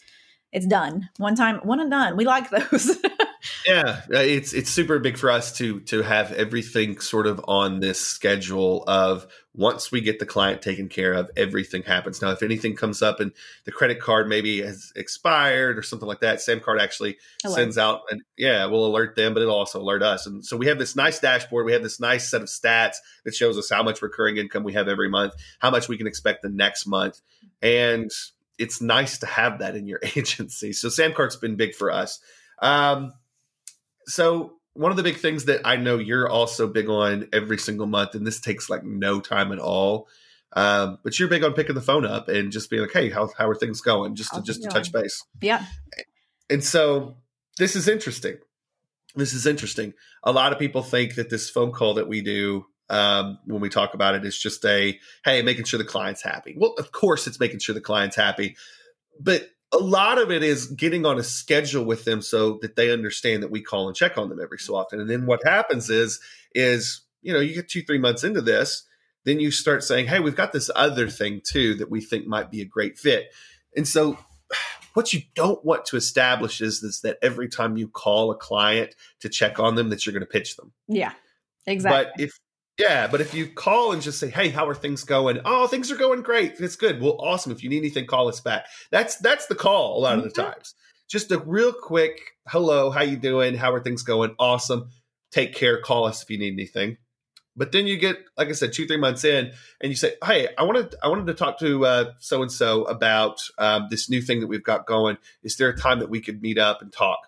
it's 0.52 0.68
done 0.68 1.10
one 1.18 1.36
time, 1.36 1.60
one 1.64 1.80
and 1.80 1.92
done. 1.92 2.16
We 2.16 2.26
like 2.26 2.50
those. 2.72 2.98
Yeah, 3.66 4.02
uh, 4.14 4.20
it's 4.20 4.54
it's 4.54 4.70
super 4.70 5.00
big 5.00 5.18
for 5.18 5.30
us 5.30 5.56
to 5.58 5.82
to 5.82 6.02
have 6.02 6.32
everything 6.32 7.00
sort 7.00 7.28
of 7.28 7.44
on 7.48 7.80
this 7.80 8.00
schedule 8.00 8.84
of 8.88 9.28
once 9.56 9.92
we 9.92 10.02
get 10.02 10.20
the 10.20 10.26
client 10.26 10.62
taken 10.62 10.90
care 10.90 11.14
of, 11.14 11.30
everything 11.38 11.84
happens. 11.84 12.22
Now, 12.22 12.32
if 12.32 12.42
anything 12.42 12.76
comes 12.76 13.02
up 13.02 13.20
and 13.20 13.32
the 13.66 13.72
credit 13.72 14.00
card 14.00 14.28
maybe 14.28 14.62
has 14.64 14.92
expired 14.96 15.78
or 15.78 15.84
something 15.84 16.08
like 16.08 16.22
that, 16.22 16.40
SamCart 16.40 16.82
actually 16.82 17.18
alert. 17.46 17.56
sends 17.56 17.78
out 17.78 18.02
and 18.10 18.22
yeah, 18.36 18.66
we'll 18.66 18.86
alert 18.86 19.16
them, 19.16 19.34
but 19.34 19.44
it'll 19.44 19.56
also 19.56 19.80
alert 19.80 20.02
us. 20.02 20.26
And 20.26 20.44
so 20.44 20.58
we 20.58 20.68
have 20.68 20.80
this 20.80 20.96
nice 20.96 21.20
dashboard. 21.20 21.66
We 21.66 21.74
have 21.74 21.84
this 21.84 22.00
nice 22.00 22.30
set 22.30 22.42
of 22.42 22.48
stats 22.48 22.96
that 23.26 23.36
shows 23.36 23.58
us 23.58 23.70
how 23.70 23.84
much 23.84 24.02
recurring 24.02 24.38
income 24.38 24.64
we 24.64 24.74
have 24.74 24.88
every 24.88 25.10
month, 25.10 25.34
how 25.60 25.70
much 25.70 25.88
we 25.88 25.98
can 25.98 26.08
expect 26.08 26.42
the 26.42 26.50
next 26.50 26.88
month, 26.88 27.22
and 27.62 28.10
it's 28.58 28.82
nice 28.82 29.20
to 29.20 29.26
have 29.28 29.60
that 29.60 29.76
in 29.76 29.88
your 29.88 30.00
agency. 30.16 30.74
So 30.74 30.88
SamCart's 30.88 31.36
been 31.36 31.56
big 31.56 31.76
for 31.76 31.92
us. 31.92 32.20
Um, 32.60 33.14
so 34.08 34.54
one 34.74 34.92
of 34.92 34.98
the 34.98 35.04
big 35.04 35.18
things 35.18 35.46
that 35.46 35.62
I 35.66 35.76
know 35.76 35.98
you're 35.98 36.30
also 36.30 36.68
big 36.68 36.90
on 36.90 37.28
every 37.32 37.58
single 37.58 37.86
month, 37.86 38.16
and 38.16 38.26
this 38.26 38.40
takes 38.40 38.70
like 38.70 38.84
no 38.84 39.20
time 39.20 39.52
at 39.52 39.60
all. 39.60 40.08
Um, 40.56 41.00
but 41.04 41.18
you're 41.18 41.30
big 41.30 41.44
on 41.44 41.54
picking 41.54 41.76
the 41.76 41.82
phone 41.82 42.06
up 42.06 42.28
and 42.30 42.52
just 42.52 42.70
being 42.70 42.82
like, 42.82 42.92
"Hey, 42.92 43.10
how 43.10 43.30
how 43.38 43.50
are 43.50 43.56
things 43.56 43.82
going?" 43.82 44.16
Just 44.16 44.34
to 44.34 44.42
just 44.42 44.64
to 44.64 44.70
touch 44.70 44.92
base. 44.92 45.24
Yeah. 45.42 45.66
And 46.50 46.64
so 46.64 47.16
this 47.58 47.76
is 47.76 47.88
interesting. 47.88 48.38
This 49.16 49.34
is 49.34 49.46
interesting. 49.46 49.94
A 50.24 50.32
lot 50.32 50.54
of 50.54 50.60
people 50.60 50.82
think 50.82 51.16
that 51.16 51.30
this 51.30 51.50
phone 51.50 51.72
call 51.72 51.96
that 51.96 52.08
we 52.08 52.22
do 52.22 52.66
um, 52.90 53.40
when 53.46 53.62
we 53.62 53.70
talk 53.70 53.94
about 53.94 54.16
it 54.16 54.26
is 54.26 54.38
just 54.38 54.64
a 54.66 55.00
hey, 55.26 55.42
making 55.42 55.66
sure 55.66 55.78
the 55.78 55.84
client's 55.84 56.22
happy. 56.22 56.56
Well, 56.58 56.74
of 56.78 56.92
course, 56.92 57.28
it's 57.28 57.40
making 57.40 57.60
sure 57.60 57.74
the 57.74 57.82
client's 57.82 58.16
happy, 58.16 58.56
but 59.20 59.50
a 59.74 59.78
lot 59.78 60.22
of 60.22 60.32
it 60.32 60.44
is 60.44 60.68
getting 60.68 61.06
on 61.06 61.18
a 61.18 61.24
schedule 61.24 61.84
with 61.84 62.06
them 62.06 62.22
so 62.22 62.60
that 62.62 62.76
they 62.76 62.92
understand 62.92 63.42
that 63.42 63.52
we 63.52 63.62
call 63.62 63.88
and 63.88 63.96
check 63.96 64.18
on 64.18 64.30
them 64.30 64.40
every 64.42 64.60
so 64.60 64.76
often. 64.76 65.00
And 65.00 65.10
then 65.10 65.26
what 65.26 65.42
happens 65.44 65.90
is, 65.90 66.20
is 66.54 67.02
you 67.22 67.34
know, 67.34 67.40
you 67.40 67.56
get 67.56 67.70
two, 67.70 67.82
three 67.82 67.98
months 67.98 68.24
into 68.24 68.42
this, 68.42 68.84
then 69.26 69.40
you 69.40 69.52
start 69.52 69.84
saying, 69.84 70.08
"Hey, 70.08 70.20
we've 70.20 70.36
got 70.36 70.52
this 70.52 70.70
other 70.76 71.10
thing 71.10 71.42
too 71.44 71.76
that 71.76 71.90
we 71.90 72.02
think 72.02 72.28
might 72.28 72.52
be 72.52 72.62
a 72.62 72.66
great 72.66 72.98
fit." 72.98 73.34
And 73.76 73.88
so, 73.88 74.18
what 74.94 75.14
you 75.14 75.22
don't 75.34 75.64
want 75.66 75.86
to 75.86 75.96
establish 75.96 76.62
is, 76.62 76.84
is 76.84 77.02
that 77.02 77.18
every 77.22 77.48
time 77.48 77.78
you 77.78 77.88
call 77.88 78.32
a 78.32 78.36
client 78.36 78.96
to 79.22 79.30
check 79.30 79.60
on 79.60 79.76
them, 79.76 79.90
that 79.90 80.06
you're 80.06 80.14
going 80.14 80.22
to 80.22 80.28
pitch 80.28 80.58
them. 80.58 80.74
Yeah, 80.88 81.14
exactly. 81.66 82.12
But 82.14 82.22
if 82.22 82.40
yeah, 82.80 83.08
but 83.08 83.22
if 83.22 83.34
you 83.34 83.48
call 83.48 83.92
and 83.92 84.02
just 84.02 84.20
say, 84.20 84.30
"Hey, 84.30 84.50
how 84.50 84.68
are 84.68 84.74
things 84.74 85.04
going?" 85.04 85.40
Oh, 85.46 85.68
things 85.68 85.92
are 85.92 85.96
going 85.96 86.24
great. 86.24 86.60
It's 86.60 86.76
good. 86.76 87.02
Well, 87.02 87.18
awesome. 87.20 87.52
If 87.52 87.64
you 87.64 87.70
need 87.70 87.78
anything, 87.78 88.08
call 88.08 88.28
us 88.28 88.42
back. 88.42 88.66
That's 88.92 89.18
that's 89.18 89.46
the 89.46 89.56
call 89.56 89.98
a 89.98 90.00
lot 90.00 90.18
mm-hmm. 90.18 90.28
of 90.28 90.34
the 90.34 90.42
mm-hmm. 90.42 90.52
times. 90.52 90.76
Just 91.08 91.32
a 91.32 91.38
real 91.38 91.72
quick, 91.72 92.20
"Hello, 92.48 92.90
how 92.90 93.02
you 93.04 93.18
doing? 93.18 93.56
How 93.56 93.72
are 93.74 93.84
things 93.84 94.02
going?" 94.02 94.36
Awesome. 94.40 94.90
Take 95.32 95.54
care. 95.54 95.82
Call 95.82 96.06
us 96.06 96.24
if 96.24 96.30
you 96.32 96.40
need 96.40 96.54
anything. 96.54 96.98
But 97.56 97.72
then 97.72 97.86
you 97.86 97.98
get, 97.98 98.18
like 98.36 98.50
I 98.50 98.54
said, 98.54 98.74
two 98.74 98.88
three 98.88 98.98
months 98.98 99.24
in, 99.24 99.52
and 99.80 99.92
you 99.92 99.96
say, 99.96 100.16
"Hey, 100.26 100.50
I 100.58 100.64
wanted 100.64 100.96
I 101.04 101.10
wanted 101.10 101.28
to 101.28 101.36
talk 101.36 101.60
to 101.60 102.14
so 102.18 102.42
and 102.42 102.52
so 102.52 102.86
about 102.86 103.40
um, 103.60 103.88
this 103.92 104.10
new 104.10 104.22
thing 104.22 104.40
that 104.40 104.48
we've 104.48 104.64
got 104.64 104.88
going. 104.88 105.18
Is 105.44 105.58
there 105.58 105.70
a 105.70 105.78
time 105.78 106.00
that 106.00 106.10
we 106.10 106.22
could 106.22 106.42
meet 106.42 106.58
up 106.58 106.82
and 106.82 106.92
talk?" 106.92 107.20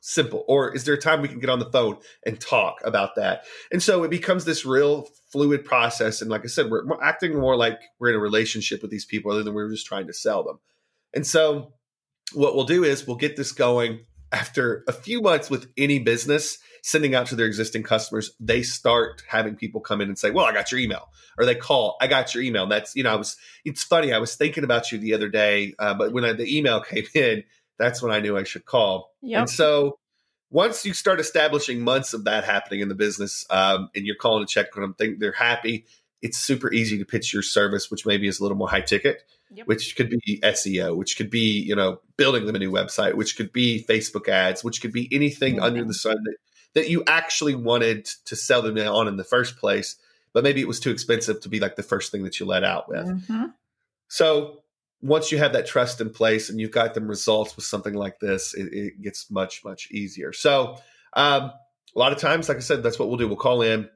Simple 0.00 0.44
or 0.48 0.74
is 0.74 0.84
there 0.84 0.94
a 0.94 1.00
time 1.00 1.20
we 1.20 1.28
can 1.28 1.38
get 1.38 1.50
on 1.50 1.58
the 1.58 1.70
phone 1.70 1.96
and 2.24 2.40
talk 2.40 2.80
about 2.84 3.14
that 3.16 3.44
and 3.70 3.82
so 3.82 4.02
it 4.02 4.10
becomes 4.10 4.44
this 4.44 4.64
real 4.64 5.06
fluid 5.30 5.64
process 5.64 6.22
and 6.22 6.30
like 6.30 6.42
i 6.42 6.46
said 6.46 6.70
we're, 6.70 6.86
we're 6.86 7.02
acting 7.02 7.38
more 7.38 7.56
like 7.56 7.80
we're 7.98 8.08
in 8.08 8.14
a 8.14 8.20
relationship 8.20 8.80
with 8.80 8.90
these 8.90 9.04
people 9.04 9.30
other 9.30 9.42
than 9.42 9.52
we're 9.52 9.70
just 9.70 9.86
trying 9.86 10.06
to 10.06 10.12
sell 10.12 10.42
them 10.42 10.58
and 11.14 11.26
so 11.26 11.74
what 12.32 12.54
we'll 12.54 12.64
do 12.64 12.82
is 12.82 13.06
we'll 13.06 13.16
get 13.16 13.36
this 13.36 13.52
going 13.52 14.00
after 14.32 14.84
a 14.86 14.92
few 14.92 15.20
months 15.20 15.50
with 15.50 15.70
any 15.76 15.98
business 15.98 16.58
sending 16.82 17.14
out 17.14 17.26
to 17.26 17.36
their 17.36 17.46
existing 17.46 17.82
customers, 17.82 18.32
they 18.40 18.62
start 18.62 19.22
having 19.28 19.54
people 19.54 19.80
come 19.80 20.00
in 20.00 20.08
and 20.08 20.18
say, 20.18 20.30
"Well, 20.30 20.46
I 20.46 20.52
got 20.52 20.70
your 20.70 20.80
email," 20.80 21.08
or 21.38 21.44
they 21.44 21.54
call, 21.54 21.96
"I 22.00 22.06
got 22.06 22.34
your 22.34 22.42
email." 22.42 22.64
And 22.64 22.72
that's 22.72 22.94
you 22.96 23.02
know, 23.02 23.12
I 23.12 23.16
was. 23.16 23.36
It's 23.64 23.82
funny. 23.82 24.12
I 24.12 24.18
was 24.18 24.34
thinking 24.34 24.64
about 24.64 24.92
you 24.92 24.98
the 24.98 25.14
other 25.14 25.28
day, 25.28 25.74
uh, 25.78 25.94
but 25.94 26.12
when 26.12 26.24
I, 26.24 26.32
the 26.32 26.56
email 26.56 26.80
came 26.90 27.06
in, 27.14 27.44
that's 27.80 28.00
when 28.02 28.12
I 28.12 28.20
knew 28.20 28.36
I 28.36 28.44
should 28.44 28.64
call. 28.66 29.12
Yep. 29.22 29.40
And 29.40 29.50
so 29.50 29.98
once 30.50 30.84
you 30.84 30.94
start 30.94 31.18
establishing 31.18 31.80
months 31.80 32.12
of 32.14 32.24
that 32.24 32.44
happening 32.44 32.80
in 32.80 32.88
the 32.88 32.94
business, 32.94 33.44
um, 33.50 33.90
and 33.96 34.06
you're 34.06 34.16
calling 34.16 34.46
to 34.46 34.52
check 34.52 34.76
on 34.76 34.82
them, 34.82 34.94
think 34.94 35.18
they're 35.18 35.32
happy. 35.32 35.86
It's 36.22 36.36
super 36.38 36.72
easy 36.72 36.98
to 36.98 37.04
pitch 37.04 37.32
your 37.32 37.42
service, 37.42 37.90
which 37.90 38.04
maybe 38.06 38.28
is 38.28 38.38
a 38.38 38.42
little 38.42 38.58
more 38.58 38.68
high 38.68 38.82
ticket 38.82 39.22
Yep. 39.52 39.66
which 39.66 39.96
could 39.96 40.10
be 40.10 40.38
SEO, 40.44 40.96
which 40.96 41.16
could 41.16 41.28
be, 41.28 41.58
you 41.60 41.74
know, 41.74 42.00
building 42.16 42.46
them 42.46 42.54
a 42.54 42.58
new 42.60 42.70
website, 42.70 43.14
which 43.14 43.36
could 43.36 43.52
be 43.52 43.84
Facebook 43.88 44.28
ads, 44.28 44.62
which 44.62 44.80
could 44.80 44.92
be 44.92 45.08
anything 45.10 45.56
Mhm. 45.56 45.62
under 45.62 45.84
the 45.84 45.92
sun 45.94 46.22
that, 46.22 46.36
that 46.74 46.88
you 46.88 47.02
actually 47.08 47.56
wanted 47.56 48.04
to 48.26 48.36
sell 48.36 48.62
them 48.62 48.78
on 48.78 49.08
in 49.08 49.16
the 49.16 49.24
first 49.24 49.56
place, 49.56 49.96
but 50.32 50.44
maybe 50.44 50.60
it 50.60 50.68
was 50.68 50.78
too 50.78 50.92
expensive 50.92 51.40
to 51.40 51.48
be 51.48 51.58
like 51.58 51.74
the 51.74 51.82
first 51.82 52.12
thing 52.12 52.22
that 52.22 52.38
you 52.38 52.46
let 52.46 52.62
out 52.62 52.88
with. 52.88 53.06
Mhm. 53.06 53.54
So 54.06 54.62
once 55.02 55.32
you 55.32 55.38
have 55.38 55.52
that 55.54 55.66
trust 55.66 56.00
in 56.00 56.10
place 56.10 56.50
and 56.50 56.60
you've 56.60 56.70
got 56.70 56.94
them 56.94 57.08
results 57.08 57.56
with 57.56 57.64
something 57.64 57.94
like 57.94 58.20
this, 58.20 58.54
it, 58.54 58.72
it 58.72 59.02
gets 59.02 59.30
much, 59.30 59.64
much 59.64 59.90
easier. 59.90 60.32
So 60.32 60.76
um, 61.14 61.44
a 61.94 61.98
lot 61.98 62.12
of 62.12 62.18
times, 62.18 62.48
like 62.48 62.58
I 62.58 62.60
said, 62.60 62.82
that's 62.82 62.98
what 62.98 63.08
we'll 63.08 63.18
do. 63.18 63.26
We'll 63.26 63.36
call 63.36 63.62
in 63.62 63.88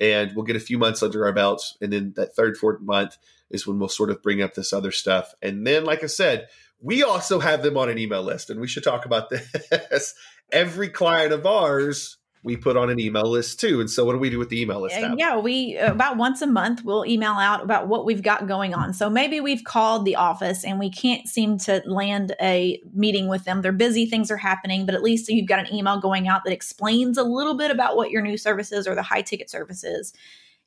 and 0.00 0.34
we'll 0.34 0.44
get 0.44 0.56
a 0.56 0.60
few 0.60 0.78
months 0.78 1.02
under 1.02 1.26
our 1.26 1.32
belts. 1.32 1.76
And 1.80 1.92
then 1.92 2.14
that 2.16 2.34
third, 2.34 2.56
fourth 2.56 2.80
month 2.80 3.16
is 3.50 3.66
when 3.66 3.78
we'll 3.78 3.88
sort 3.88 4.10
of 4.10 4.22
bring 4.22 4.42
up 4.42 4.54
this 4.54 4.72
other 4.72 4.90
stuff. 4.90 5.34
And 5.42 5.66
then, 5.66 5.84
like 5.84 6.02
I 6.02 6.06
said, 6.06 6.48
we 6.80 7.02
also 7.02 7.38
have 7.38 7.62
them 7.62 7.76
on 7.76 7.90
an 7.90 7.98
email 7.98 8.22
list, 8.22 8.48
and 8.48 8.60
we 8.60 8.68
should 8.68 8.84
talk 8.84 9.04
about 9.04 9.30
this. 9.70 10.14
Every 10.50 10.88
client 10.88 11.32
of 11.32 11.46
ours, 11.46 12.16
we 12.42 12.56
put 12.56 12.76
on 12.76 12.88
an 12.88 12.98
email 12.98 13.28
list 13.28 13.60
too. 13.60 13.80
And 13.80 13.90
so, 13.90 14.04
what 14.04 14.12
do 14.12 14.18
we 14.18 14.30
do 14.30 14.38
with 14.38 14.48
the 14.48 14.60
email 14.60 14.80
list? 14.80 14.96
Uh, 14.96 15.08
Tab? 15.08 15.18
yeah, 15.18 15.38
we 15.38 15.76
about 15.76 16.16
once 16.16 16.40
a 16.40 16.46
month 16.46 16.82
we'll 16.84 17.04
email 17.04 17.32
out 17.32 17.62
about 17.62 17.88
what 17.88 18.06
we've 18.06 18.22
got 18.22 18.46
going 18.48 18.72
on. 18.72 18.94
So 18.94 19.10
maybe 19.10 19.40
we've 19.40 19.64
called 19.64 20.04
the 20.04 20.16
office 20.16 20.64
and 20.64 20.78
we 20.78 20.90
can't 20.90 21.28
seem 21.28 21.58
to 21.58 21.82
land 21.84 22.34
a 22.40 22.80
meeting 22.94 23.28
with 23.28 23.44
them. 23.44 23.60
They're 23.60 23.72
busy, 23.72 24.06
things 24.06 24.30
are 24.30 24.38
happening, 24.38 24.86
but 24.86 24.94
at 24.94 25.02
least 25.02 25.28
you've 25.28 25.48
got 25.48 25.58
an 25.58 25.74
email 25.74 26.00
going 26.00 26.28
out 26.28 26.44
that 26.44 26.52
explains 26.52 27.18
a 27.18 27.22
little 27.24 27.54
bit 27.54 27.70
about 27.70 27.96
what 27.96 28.10
your 28.10 28.22
new 28.22 28.38
services 28.38 28.86
or 28.88 28.94
the 28.94 29.02
high 29.02 29.22
ticket 29.22 29.50
services 29.50 30.14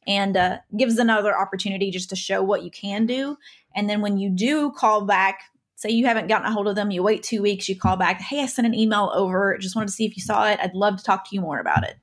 and 0.05 0.37
uh, 0.37 0.57
gives 0.77 0.97
another 0.97 1.37
opportunity 1.37 1.89
just 1.89 2.09
to 2.09 2.15
show 2.15 2.43
what 2.43 2.63
you 2.63 2.69
can 2.69 3.05
do. 3.05 3.37
And 3.75 3.89
then 3.89 4.01
when 4.01 4.17
you 4.17 4.29
do 4.29 4.71
call 4.71 5.05
back, 5.05 5.43
say 5.83 5.89
you 5.89 6.07
haven't 6.07 6.27
gotten 6.27 6.47
a 6.47 6.51
hold 6.51 6.67
of 6.67 6.75
them, 6.75 6.89
you 6.89 7.03
wait 7.03 7.21
two 7.21 7.41
weeks, 7.41 7.69
you 7.69 7.77
call 7.77 7.95
back, 7.95 8.19
hey, 8.19 8.41
I 8.41 8.47
sent 8.47 8.65
an 8.65 8.73
email 8.73 9.11
over, 9.13 9.57
just 9.59 9.75
wanted 9.75 9.87
to 9.87 9.93
see 9.93 10.05
if 10.05 10.17
you 10.17 10.23
saw 10.23 10.47
it. 10.47 10.59
I'd 10.61 10.73
love 10.73 10.97
to 10.97 11.03
talk 11.03 11.29
to 11.29 11.35
you 11.35 11.41
more 11.41 11.59
about 11.59 11.83
it. 11.83 11.97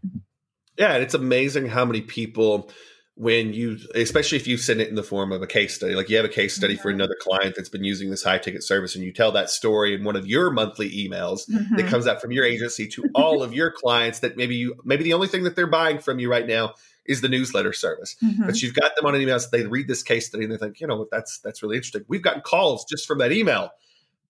Yeah, 0.78 0.94
and 0.94 1.02
it's 1.02 1.14
amazing 1.14 1.66
how 1.66 1.84
many 1.84 2.00
people, 2.00 2.70
when 3.16 3.52
you, 3.52 3.76
especially 3.94 4.36
if 4.36 4.46
you 4.46 4.56
send 4.56 4.80
it 4.80 4.88
in 4.88 4.94
the 4.94 5.02
form 5.02 5.32
of 5.32 5.42
a 5.42 5.46
case 5.46 5.74
study, 5.74 5.94
like 5.94 6.08
you 6.08 6.16
have 6.16 6.24
a 6.24 6.28
case 6.28 6.54
study 6.56 6.76
for 6.76 6.90
Mhm. 6.90 6.94
another 6.94 7.16
client 7.20 7.54
that's 7.54 7.68
been 7.68 7.84
using 7.84 8.08
this 8.08 8.22
high 8.22 8.38
ticket 8.38 8.62
service, 8.62 8.94
and 8.94 9.04
you 9.04 9.12
tell 9.12 9.32
that 9.32 9.50
story 9.50 9.94
in 9.94 10.04
one 10.04 10.16
of 10.16 10.26
your 10.26 10.50
monthly 10.50 10.88
emails 10.90 11.46
that 11.46 11.84
Mhm. 11.84 11.88
comes 11.88 12.06
out 12.06 12.22
from 12.22 12.32
your 12.32 12.44
agency 12.44 12.86
to 12.88 13.04
all 13.14 13.42
of 13.42 13.52
your 13.52 13.70
clients 13.70 14.20
that 14.20 14.36
maybe 14.36 14.54
you, 14.56 14.74
maybe 14.84 15.04
the 15.04 15.12
only 15.12 15.28
thing 15.28 15.44
that 15.44 15.56
they're 15.56 15.66
buying 15.66 15.98
from 15.98 16.18
you 16.18 16.30
right 16.30 16.46
now 16.46 16.74
is 17.06 17.20
the 17.20 17.28
newsletter 17.28 17.72
service. 17.72 18.16
Mhm. 18.22 18.46
But 18.46 18.62
you've 18.62 18.74
got 18.74 18.94
them 18.96 19.06
on 19.06 19.14
an 19.14 19.20
email, 19.20 19.38
so 19.40 19.48
they 19.50 19.66
read 19.66 19.88
this 19.88 20.02
case 20.02 20.26
study 20.26 20.44
and 20.44 20.52
they 20.52 20.56
think, 20.56 20.80
you 20.80 20.86
know 20.86 20.96
what, 20.96 21.10
that's 21.10 21.38
that's 21.38 21.62
really 21.62 21.76
interesting. 21.76 22.04
We've 22.08 22.22
gotten 22.22 22.42
calls 22.42 22.84
just 22.84 23.06
from 23.06 23.18
that 23.18 23.32
email. 23.32 23.70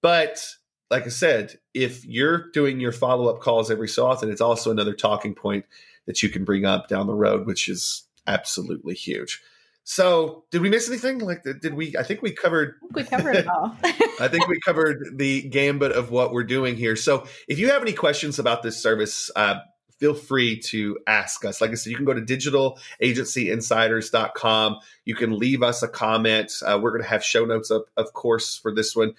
But 0.03 0.45
like 0.91 1.05
I 1.05 1.11
said, 1.11 1.59
if 1.75 2.05
you're 2.05 2.51
doing 2.51 2.81
your 2.81 2.93
follow 2.93 3.29
up 3.29 3.41
calls 3.41 3.71
every 3.71 3.89
so 3.89 4.07
often, 4.07 4.31
it's 4.31 4.41
also 4.41 4.71
another 4.71 4.95
talking 4.95 5.35
point 5.35 5.65
that 6.07 6.23
you 6.23 6.29
can 6.29 6.45
bring 6.45 6.65
up 6.65 6.89
down 6.89 7.07
the 7.07 7.15
road, 7.15 7.47
which 7.47 7.69
is 7.69 8.05
absolutely 8.27 8.95
huge. 8.95 9.41
So, 9.85 10.45
did 10.51 10.61
we 10.63 10.69
miss 10.69 10.89
anything? 10.89 11.19
Like, 11.19 11.43
did 11.43 11.75
we? 11.75 11.97
I 11.97 12.03
think 12.03 12.23
we 12.23 12.33
covered. 12.33 12.75
I 12.95 13.03
think 13.03 13.11
we 13.11 13.17
covered 13.17 13.37
it 13.37 13.49
all. 13.49 13.77
I 14.21 14.29
think 14.29 14.47
we 14.47 14.61
covered 14.65 15.17
the 15.17 15.43
gambit 15.43 15.93
of 15.93 16.11
what 16.11 16.33
we're 16.33 16.45
doing 16.45 16.77
here. 16.77 16.97
So, 16.97 17.27
if 17.49 17.59
you 17.59 17.71
have 17.71 17.83
any 17.83 17.93
questions 17.93 18.39
about 18.39 18.63
this 18.63 18.81
service, 18.81 19.31
uh, 19.35 19.57
feel 20.01 20.15
free 20.15 20.59
to 20.59 20.99
ask 21.07 21.45
us. 21.45 21.61
Like 21.61 21.71
I 21.71 21.75
said, 21.75 21.91
you 21.91 21.97
can 21.97 22.07
go 22.07 22.15
to 22.15 22.23
digitalagencyinsiders.com. 22.23 24.79
You 25.05 25.15
can 25.15 25.39
leave 25.39 25.63
us 25.63 25.83
a 25.83 25.89
comment. 25.89 26.53
Uh, 26.65 26.81
we're 26.83 26.91
going 26.91 27.03
to 27.03 27.09
have 27.09 27.23
show 27.23 27.45
notes 27.45 27.71
up, 27.71 27.85
of 27.97 28.13
course, 28.15 28.57
for 28.57 28.75
this 28.75 28.97
one. 28.97 29.15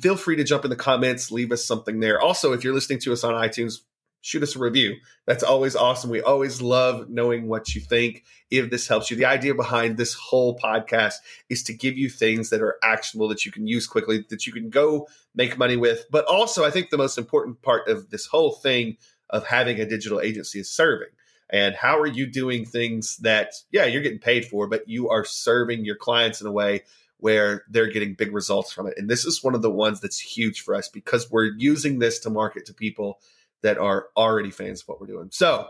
Feel 0.00 0.16
free 0.16 0.36
to 0.36 0.44
jump 0.44 0.64
in 0.64 0.70
the 0.70 0.76
comments, 0.76 1.30
leave 1.30 1.52
us 1.52 1.64
something 1.64 2.00
there. 2.00 2.20
Also, 2.20 2.52
if 2.52 2.64
you're 2.64 2.74
listening 2.74 2.98
to 2.98 3.12
us 3.12 3.22
on 3.22 3.34
iTunes, 3.34 3.82
shoot 4.20 4.42
us 4.42 4.56
a 4.56 4.58
review. 4.58 4.96
That's 5.28 5.44
always 5.44 5.76
awesome. 5.76 6.10
We 6.10 6.20
always 6.20 6.60
love 6.60 7.08
knowing 7.08 7.46
what 7.46 7.76
you 7.76 7.80
think. 7.80 8.24
If 8.50 8.70
this 8.70 8.88
helps 8.88 9.08
you, 9.08 9.16
the 9.16 9.26
idea 9.26 9.54
behind 9.54 9.96
this 9.96 10.14
whole 10.14 10.58
podcast 10.58 11.14
is 11.48 11.62
to 11.64 11.72
give 11.72 11.96
you 11.96 12.10
things 12.10 12.50
that 12.50 12.60
are 12.60 12.74
actionable 12.82 13.28
that 13.28 13.46
you 13.46 13.52
can 13.52 13.68
use 13.68 13.86
quickly, 13.86 14.24
that 14.30 14.44
you 14.44 14.52
can 14.52 14.68
go 14.68 15.06
make 15.36 15.56
money 15.56 15.76
with. 15.76 16.06
But 16.10 16.24
also, 16.24 16.64
I 16.64 16.72
think 16.72 16.90
the 16.90 16.98
most 16.98 17.18
important 17.18 17.62
part 17.62 17.86
of 17.86 18.10
this 18.10 18.26
whole 18.26 18.50
thing 18.50 18.96
of 19.30 19.46
having 19.46 19.80
a 19.80 19.88
digital 19.88 20.20
agency 20.20 20.60
is 20.60 20.70
serving. 20.70 21.08
And 21.50 21.74
how 21.74 21.98
are 21.98 22.06
you 22.06 22.26
doing 22.26 22.64
things 22.64 23.16
that, 23.18 23.52
yeah, 23.70 23.84
you're 23.84 24.02
getting 24.02 24.18
paid 24.18 24.46
for, 24.46 24.66
but 24.66 24.88
you 24.88 25.08
are 25.10 25.24
serving 25.24 25.84
your 25.84 25.96
clients 25.96 26.40
in 26.40 26.46
a 26.46 26.52
way 26.52 26.82
where 27.18 27.64
they're 27.70 27.90
getting 27.90 28.14
big 28.14 28.32
results 28.32 28.72
from 28.72 28.86
it. 28.86 28.94
And 28.96 29.08
this 29.08 29.24
is 29.24 29.42
one 29.42 29.54
of 29.54 29.62
the 29.62 29.70
ones 29.70 30.00
that's 30.00 30.18
huge 30.18 30.60
for 30.60 30.74
us 30.74 30.88
because 30.88 31.30
we're 31.30 31.52
using 31.56 31.98
this 31.98 32.18
to 32.20 32.30
market 32.30 32.66
to 32.66 32.74
people 32.74 33.20
that 33.62 33.78
are 33.78 34.08
already 34.16 34.50
fans 34.50 34.82
of 34.82 34.88
what 34.88 35.00
we're 35.00 35.06
doing. 35.06 35.28
So 35.30 35.68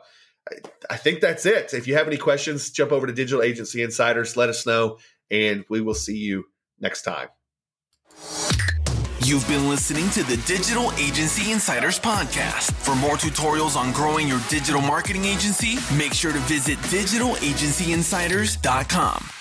I, 0.51 0.57
I 0.91 0.97
think 0.97 1.21
that's 1.21 1.47
it. 1.47 1.73
If 1.73 1.87
you 1.87 1.95
have 1.95 2.09
any 2.09 2.17
questions, 2.17 2.71
jump 2.71 2.91
over 2.91 3.07
to 3.07 3.13
Digital 3.13 3.43
Agency 3.43 3.83
Insiders, 3.83 4.37
let 4.37 4.49
us 4.49 4.67
know, 4.67 4.99
and 5.31 5.65
we 5.69 5.81
will 5.81 5.95
see 5.95 6.17
you 6.17 6.47
next 6.81 7.03
time. 7.03 7.29
You've 9.27 9.49
been 9.49 9.69
listening 9.69 10.09
to 10.11 10.23
the 10.23 10.37
Digital 10.47 10.93
Agency 10.93 11.51
Insiders 11.51 11.99
Podcast. 11.99 12.71
For 12.75 12.95
more 12.95 13.17
tutorials 13.17 13.75
on 13.75 13.91
growing 13.91 14.29
your 14.29 14.39
digital 14.49 14.81
marketing 14.81 15.25
agency, 15.25 15.79
make 15.97 16.13
sure 16.13 16.33
to 16.33 16.39
visit 16.39 16.79
digitalagencyinsiders.com. 16.79 19.36